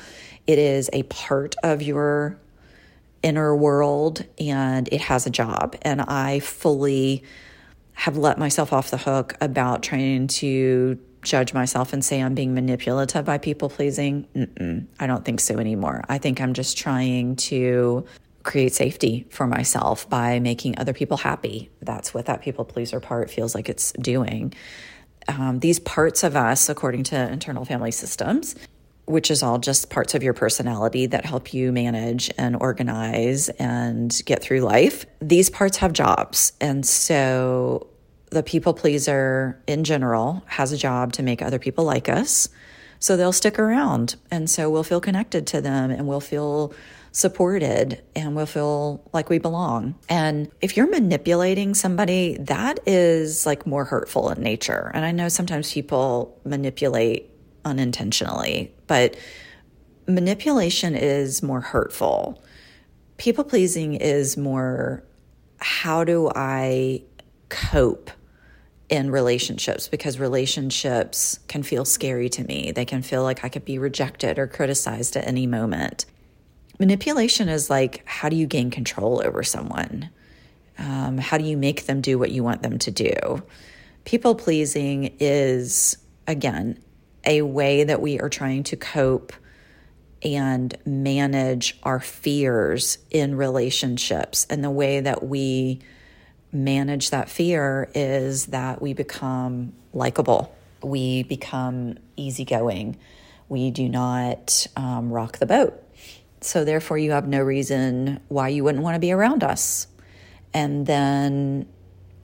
It 0.47 0.59
is 0.59 0.89
a 0.93 1.03
part 1.05 1.55
of 1.63 1.83
your 1.83 2.39
inner 3.23 3.55
world 3.55 4.25
and 4.39 4.89
it 4.93 5.01
has 5.03 5.27
a 5.27 5.31
job. 5.31 5.77
And 5.83 6.01
I 6.01 6.41
fully 6.41 7.25
have 7.95 8.17
let 8.17 8.39
myself 8.39 8.73
off 8.73 8.91
the 8.91 8.97
hook 8.97 9.35
about 9.41 9.83
trying 9.83 10.29
to 10.29 10.99
judge 11.23 11.53
myself 11.53 11.93
and 11.93 12.05
say 12.05 12.23
I'm 12.23 12.35
being 12.35 12.55
manipulative 12.55 13.25
by 13.25 13.39
people 13.39 13.69
pleasing. 13.69 14.89
I 15.01 15.07
don't 15.07 15.25
think 15.25 15.41
so 15.41 15.59
anymore. 15.59 16.05
I 16.09 16.19
think 16.19 16.41
I'm 16.41 16.55
just 16.55 16.79
trying 16.79 17.37
to 17.37 18.07
create 18.45 18.73
safety 18.73 19.27
for 19.31 19.47
myself 19.47 20.09
by 20.09 20.39
making 20.39 20.79
other 20.79 20.93
people 20.93 21.17
happy. 21.17 21.71
That's 21.83 22.15
what 22.15 22.27
that 22.27 22.41
people 22.41 22.65
pleaser 22.65 23.01
part 23.01 23.31
feels 23.31 23.55
like 23.55 23.69
it's 23.69 23.93
doing. 23.93 24.55
Um, 25.29 25.61
these 25.61 25.79
parts 25.79 26.25
of 26.25 26.37
us, 26.37 26.69
according 26.69 27.05
to 27.05 27.31
internal 27.31 27.65
family 27.65 27.91
systems, 27.91 28.55
which 29.09 29.31
is 29.31 29.43
all 29.43 29.59
just 29.59 29.89
parts 29.91 30.15
of 30.15 30.23
your 30.23 30.35
personality 30.35 31.07
that 31.07 31.25
help 31.25 31.55
you 31.55 31.73
manage 31.73 32.31
and 32.37 32.57
organize 32.61 33.49
and 33.51 34.21
get 34.27 34.43
through 34.43 34.61
life. 34.61 35.07
These 35.21 35.49
parts 35.51 35.79
have 35.79 35.93
jobs. 35.93 36.53
And 36.61 36.85
so 36.85 37.87
the 38.31 38.43
people 38.43 38.75
pleaser 38.75 39.61
in 39.67 39.85
general 39.85 40.43
has 40.47 40.73
a 40.73 40.77
job 40.77 41.13
to 41.15 41.23
make 41.23 41.41
other 41.41 41.59
people 41.59 41.85
like 41.85 42.09
us. 42.09 42.49
So 43.01 43.17
they'll 43.17 43.33
stick 43.33 43.59
around. 43.59 44.17
And 44.31 44.51
so 44.51 44.69
we'll 44.69 44.83
feel 44.83 45.01
connected 45.01 45.47
to 45.49 45.61
them 45.61 45.91
and 45.91 46.07
we'll 46.07 46.21
feel 46.21 46.75
supported 47.13 48.03
and 48.15 48.37
we'll 48.37 48.47
feel 48.47 49.09
like 49.13 49.29
we 49.29 49.39
belong. 49.39 49.95
And 50.09 50.51
if 50.61 50.77
you're 50.77 50.89
manipulating 50.89 51.75
somebody, 51.75 52.37
that 52.41 52.81
is 52.87 53.47
like 53.47 53.67
more 53.67 53.85
hurtful 53.85 54.31
in 54.31 54.43
nature. 54.43 54.91
And 54.95 55.05
I 55.05 55.13
know 55.13 55.29
sometimes 55.29 55.73
people 55.73 56.41
manipulate 56.45 57.31
unintentionally, 57.65 58.75
but 58.87 59.17
manipulation 60.07 60.95
is 60.95 61.43
more 61.43 61.61
hurtful. 61.61 62.43
People 63.17 63.45
pleasing 63.45 63.95
is 63.95 64.37
more 64.37 65.05
how 65.61 66.05
do 66.05 66.31
I 66.35 67.03
cope 67.49 68.11
in 68.89 69.11
relationships 69.11 69.89
because 69.89 70.19
relationships 70.19 71.41
can 71.49 71.63
feel 71.63 71.85
scary 71.85 72.29
to 72.31 72.45
me. 72.45 72.73
They 72.73 72.85
can 72.85 73.03
feel 73.03 73.23
like 73.23 73.45
I 73.45 73.49
could 73.49 73.65
be 73.65 73.79
rejected 73.79 74.39
or 74.39 74.47
criticized 74.47 75.17
at 75.17 75.27
any 75.27 75.47
moment. 75.47 76.07
Manipulation 76.79 77.49
is 77.49 77.69
like 77.69 78.03
how 78.07 78.29
do 78.29 78.37
you 78.37 78.47
gain 78.47 78.71
control 78.71 79.21
over 79.25 79.43
someone? 79.43 80.11
Um, 80.79 81.19
how 81.19 81.39
do 81.39 81.45
you 81.45 81.57
make 81.57 81.87
them 81.87 82.01
do 82.01 82.19
what 82.19 82.31
you 82.31 82.45
want 82.45 82.63
them 82.63 82.79
to 82.79 82.91
do? 82.91 83.43
People 84.05 84.35
pleasing 84.37 85.17
is, 85.19 85.99
again, 86.27 86.79
a 87.25 87.43
way 87.43 87.85
that 87.85 88.01
we 88.01 88.21
are 88.21 88.29
trying 88.29 88.63
to 88.65 88.77
cope 88.77 89.33
and 90.23 90.77
manage 90.85 91.79
our 91.83 92.01
fears 92.01 92.99
in 93.11 93.37
relationships. 93.37 94.47
And 94.49 94.63
the 94.63 94.71
way 94.71 95.01
that 95.01 95.25
we 95.25 95.81
manage 96.53 97.11
that 97.11 97.29
fear 97.29 97.91
is 97.95 98.47
that 98.47 98.81
we 98.81 98.95
become 98.95 99.73
likable, 99.93 100.55
we 100.83 101.25
become 101.25 101.99
easygoing, 102.17 102.97
we 103.49 103.71
do 103.71 103.89
not 103.89 104.67
um, 104.77 105.11
rock 105.11 105.39
the 105.39 105.47
boat. 105.47 105.83
So, 106.41 106.65
therefore, 106.65 106.99
you 106.99 107.13
have 107.13 107.29
no 107.29 107.43
reason 107.43 108.21
why 108.29 108.49
you 108.49 108.65
wouldn't 108.65 108.85
want 108.85 108.95
to 108.95 109.01
be 109.01 109.13
around 109.13 109.43
us. 109.43 109.87
And 110.55 110.87
then 110.87 111.69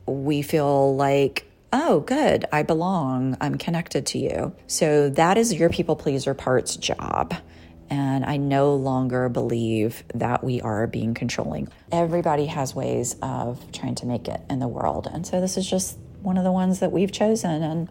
we 0.07 0.43
feel 0.43 0.95
like 0.97 1.47
oh, 1.75 2.01
good, 2.01 2.45
I 2.53 2.63
belong, 2.63 3.37
I'm 3.41 3.57
connected 3.57 4.07
to 4.07 4.19
you. 4.19 4.55
So 4.69 5.11
that 5.11 5.37
is 5.37 5.53
your 5.53 5.69
people 5.71 5.97
pleaser 5.97 6.33
part's 6.33 6.77
job. 6.77 7.35
And 7.91 8.25
I 8.25 8.37
no 8.37 8.77
longer 8.77 9.29
believe 9.29 10.05
that 10.15 10.45
we 10.45 10.61
are 10.61 10.87
being 10.87 11.15
controlling. 11.15 11.69
Everybody 11.91 12.47
has 12.47 12.75
ways 12.75 13.17
of 13.23 13.73
trying 13.73 13.97
to 13.97 14.07
make 14.07 14.29
it 14.29 14.41
in 14.49 14.61
the 14.61 14.69
world. 14.69 15.09
And 15.13 15.27
so 15.27 15.41
this 15.41 15.57
is 15.57 15.69
just 15.69 15.99
one 16.23 16.39
of 16.39 16.45
the 16.45 16.53
ones 16.53 16.79
that 16.79 16.93
we've 16.93 17.13
chosen. 17.13 17.63
And 17.63 17.89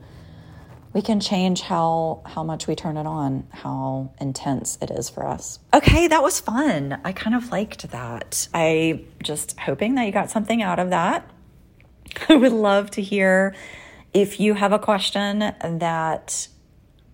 we 0.93 1.01
can 1.01 1.19
change 1.19 1.61
how 1.61 2.21
how 2.25 2.43
much 2.43 2.67
we 2.67 2.75
turn 2.75 2.97
it 2.97 3.07
on, 3.07 3.47
how 3.49 4.11
intense 4.19 4.77
it 4.81 4.91
is 4.91 5.09
for 5.09 5.25
us. 5.27 5.59
Okay, 5.73 6.07
that 6.07 6.21
was 6.21 6.39
fun. 6.39 7.01
I 7.03 7.11
kind 7.11 7.35
of 7.35 7.51
liked 7.51 7.89
that. 7.91 8.47
I 8.53 9.01
just 9.21 9.59
hoping 9.59 9.95
that 9.95 10.05
you 10.05 10.11
got 10.11 10.29
something 10.29 10.61
out 10.61 10.77
of 10.79 10.91
that. 10.91 11.27
I 12.29 12.35
would 12.35 12.51
love 12.51 12.91
to 12.91 13.01
hear 13.01 13.55
if 14.13 14.39
you 14.39 14.53
have 14.53 14.71
a 14.71 14.79
question 14.79 15.39
that 15.39 16.47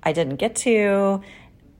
I 0.03 0.11
didn't 0.11 0.35
get 0.35 0.57
to, 0.57 1.21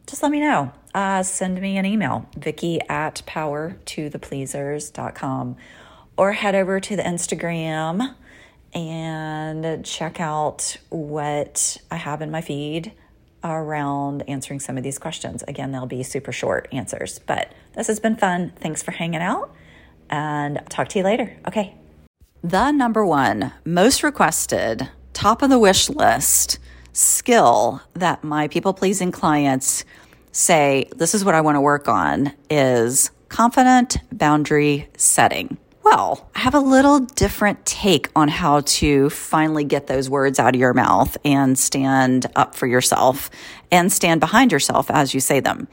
just 0.07 0.23
let 0.23 0.31
me 0.31 0.39
know. 0.39 0.71
Uh, 0.93 1.23
send 1.23 1.59
me 1.62 1.77
an 1.77 1.85
email, 1.85 2.27
Vicki 2.35 2.79
at 2.89 3.21
powertothepleasers.com, 3.27 5.55
or 6.17 6.31
head 6.31 6.55
over 6.55 6.79
to 6.79 6.95
the 6.95 7.03
Instagram 7.03 8.15
and 8.73 9.86
check 9.86 10.19
out 10.19 10.77
what 10.89 11.77
I 11.89 11.95
have 11.95 12.21
in 12.21 12.32
my 12.32 12.41
feed 12.41 12.93
around 13.43 14.23
answering 14.27 14.60
some 14.60 14.77
of 14.77 14.84
these 14.84 14.99
questions. 14.99 15.43
Again, 15.47 15.71
they'll 15.71 15.86
be 15.86 16.03
super 16.03 16.32
short 16.32 16.67
answers, 16.71 17.19
but 17.19 17.51
this 17.73 17.88
has 17.88 17.99
been 17.99 18.15
fun. 18.15 18.51
Thanks 18.58 18.84
for 18.84 18.91
hanging 18.91 19.21
out, 19.21 19.53
and 20.10 20.58
I'll 20.58 20.65
talk 20.65 20.89
to 20.89 20.99
you 20.99 21.05
later. 21.05 21.36
Okay. 21.47 21.75
The 22.43 22.71
number 22.71 23.05
one 23.05 23.53
most 23.65 24.03
requested, 24.03 24.89
top 25.13 25.41
of 25.41 25.49
the 25.49 25.60
wish 25.60 25.89
list 25.89 26.60
skill 26.93 27.82
that 27.93 28.23
my 28.23 28.47
people 28.47 28.73
pleasing 28.73 29.12
clients 29.12 29.86
say, 30.32 30.89
This 30.95 31.13
is 31.13 31.23
what 31.23 31.36
I 31.36 31.41
want 31.41 31.55
to 31.55 31.62
work 31.62 31.88
on 31.88 32.34
is 32.49 33.12
confident 33.29 33.97
boundary 34.12 34.89
setting. 34.97 35.58
Well, 35.83 36.29
I 36.35 36.39
have 36.39 36.55
a 36.55 36.59
little 36.59 36.99
different 36.99 37.65
take 37.65 38.09
on 38.15 38.27
how 38.27 38.61
to 38.61 39.09
finally 39.09 39.63
get 39.63 39.87
those 39.87 40.09
words 40.09 40.37
out 40.37 40.53
of 40.53 40.59
your 40.59 40.73
mouth 40.73 41.17
and 41.23 41.57
stand 41.57 42.25
up 42.35 42.53
for 42.53 42.67
yourself 42.67 43.29
and 43.71 43.91
stand 43.91 44.19
behind 44.19 44.51
yourself 44.51 44.91
as 44.91 45.13
you 45.13 45.19
say 45.19 45.39
them. 45.39 45.67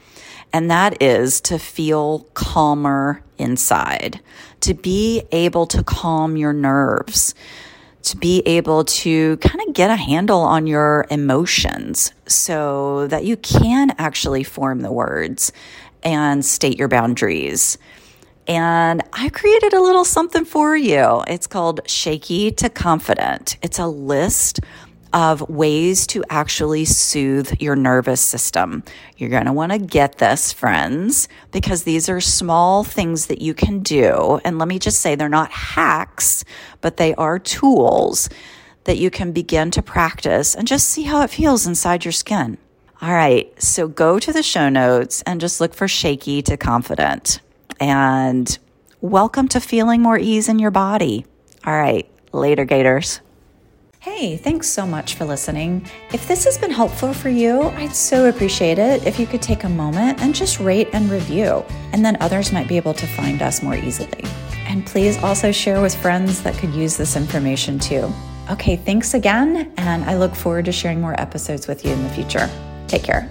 And 0.53 0.71
that 0.71 1.01
is 1.03 1.41
to 1.41 1.59
feel 1.59 2.19
calmer 2.33 3.21
inside, 3.37 4.21
to 4.61 4.73
be 4.73 5.23
able 5.31 5.67
to 5.67 5.83
calm 5.83 6.37
your 6.37 6.53
nerves, 6.53 7.35
to 8.03 8.15
be 8.15 8.41
able 8.45 8.85
to 8.85 9.35
kind 9.37 9.67
of 9.67 9.73
get 9.73 9.91
a 9.91 9.97
handle 9.97 10.39
on 10.39 10.67
your 10.67 11.05
emotions 11.11 12.13
so 12.25 13.07
that 13.07 13.25
you 13.25 13.35
can 13.35 13.91
actually 13.97 14.43
form 14.43 14.81
the 14.81 14.91
words 14.91 15.51
and 16.01 16.45
state 16.45 16.79
your 16.79 16.87
boundaries. 16.87 17.77
And 18.47 19.03
I 19.11 19.29
created 19.29 19.73
a 19.73 19.81
little 19.81 20.05
something 20.05 20.45
for 20.45 20.75
you. 20.75 21.23
It's 21.27 21.47
called 21.47 21.81
Shaky 21.89 22.51
to 22.51 22.69
Confident. 22.69 23.57
It's 23.61 23.77
a 23.77 23.87
list 23.87 24.61
of 25.13 25.49
ways 25.49 26.05
to 26.07 26.23
actually 26.29 26.85
soothe 26.85 27.61
your 27.61 27.75
nervous 27.75 28.21
system. 28.21 28.83
You're 29.17 29.29
going 29.29 29.45
to 29.45 29.53
want 29.53 29.71
to 29.71 29.79
get 29.79 30.17
this, 30.17 30.53
friends, 30.53 31.27
because 31.51 31.83
these 31.83 32.07
are 32.09 32.21
small 32.21 32.83
things 32.83 33.27
that 33.27 33.41
you 33.41 33.53
can 33.53 33.79
do. 33.79 34.39
And 34.45 34.59
let 34.59 34.67
me 34.67 34.79
just 34.79 35.01
say, 35.01 35.15
they're 35.15 35.29
not 35.29 35.51
hacks, 35.51 36.43
but 36.81 36.97
they 36.97 37.15
are 37.15 37.39
tools 37.39 38.29
that 38.83 38.97
you 38.97 39.09
can 39.09 39.31
begin 39.33 39.71
to 39.71 39.81
practice 39.81 40.55
and 40.55 40.67
just 40.67 40.87
see 40.87 41.03
how 41.03 41.21
it 41.21 41.29
feels 41.29 41.67
inside 41.67 42.05
your 42.05 42.11
skin. 42.13 42.57
All 43.01 43.11
right, 43.11 43.61
so 43.61 43.87
go 43.87 44.19
to 44.19 44.33
the 44.33 44.43
show 44.43 44.69
notes 44.69 45.21
and 45.23 45.41
just 45.41 45.59
look 45.59 45.73
for 45.73 45.87
shaky 45.87 46.41
to 46.43 46.57
confident. 46.57 47.41
And 47.79 48.57
welcome 49.01 49.47
to 49.49 49.59
feeling 49.59 50.01
more 50.01 50.17
ease 50.17 50.49
in 50.49 50.59
your 50.59 50.71
body. 50.71 51.25
All 51.65 51.77
right, 51.77 52.09
later, 52.33 52.65
Gators. 52.65 53.21
Hey, 53.99 54.37
thanks 54.37 54.69
so 54.69 54.87
much 54.87 55.15
for 55.15 55.25
listening. 55.25 55.85
If 56.13 56.27
this 56.27 56.45
has 56.45 56.57
been 56.57 56.71
helpful 56.71 57.13
for 57.13 57.29
you, 57.29 57.63
I'd 57.63 57.93
so 57.93 58.29
appreciate 58.29 58.79
it 58.79 59.05
if 59.05 59.19
you 59.19 59.27
could 59.27 59.41
take 59.41 59.63
a 59.63 59.69
moment 59.69 60.21
and 60.21 60.33
just 60.33 60.59
rate 60.59 60.87
and 60.93 61.09
review, 61.09 61.65
and 61.91 62.05
then 62.05 62.17
others 62.21 62.53
might 62.53 62.67
be 62.67 62.77
able 62.77 62.93
to 62.93 63.05
find 63.05 63.41
us 63.41 63.61
more 63.61 63.75
easily. 63.75 64.23
And 64.67 64.85
please 64.85 65.21
also 65.23 65.51
share 65.51 65.81
with 65.81 65.93
friends 65.95 66.41
that 66.43 66.55
could 66.55 66.73
use 66.73 66.95
this 66.95 67.15
information 67.15 67.79
too. 67.79 68.11
Okay, 68.49 68.77
thanks 68.77 69.13
again, 69.13 69.73
and 69.77 70.05
I 70.05 70.15
look 70.15 70.35
forward 70.35 70.65
to 70.65 70.71
sharing 70.71 71.01
more 71.01 71.19
episodes 71.19 71.67
with 71.67 71.83
you 71.83 71.91
in 71.91 72.01
the 72.03 72.09
future. 72.09 72.49
Take 72.87 73.03
care. 73.03 73.29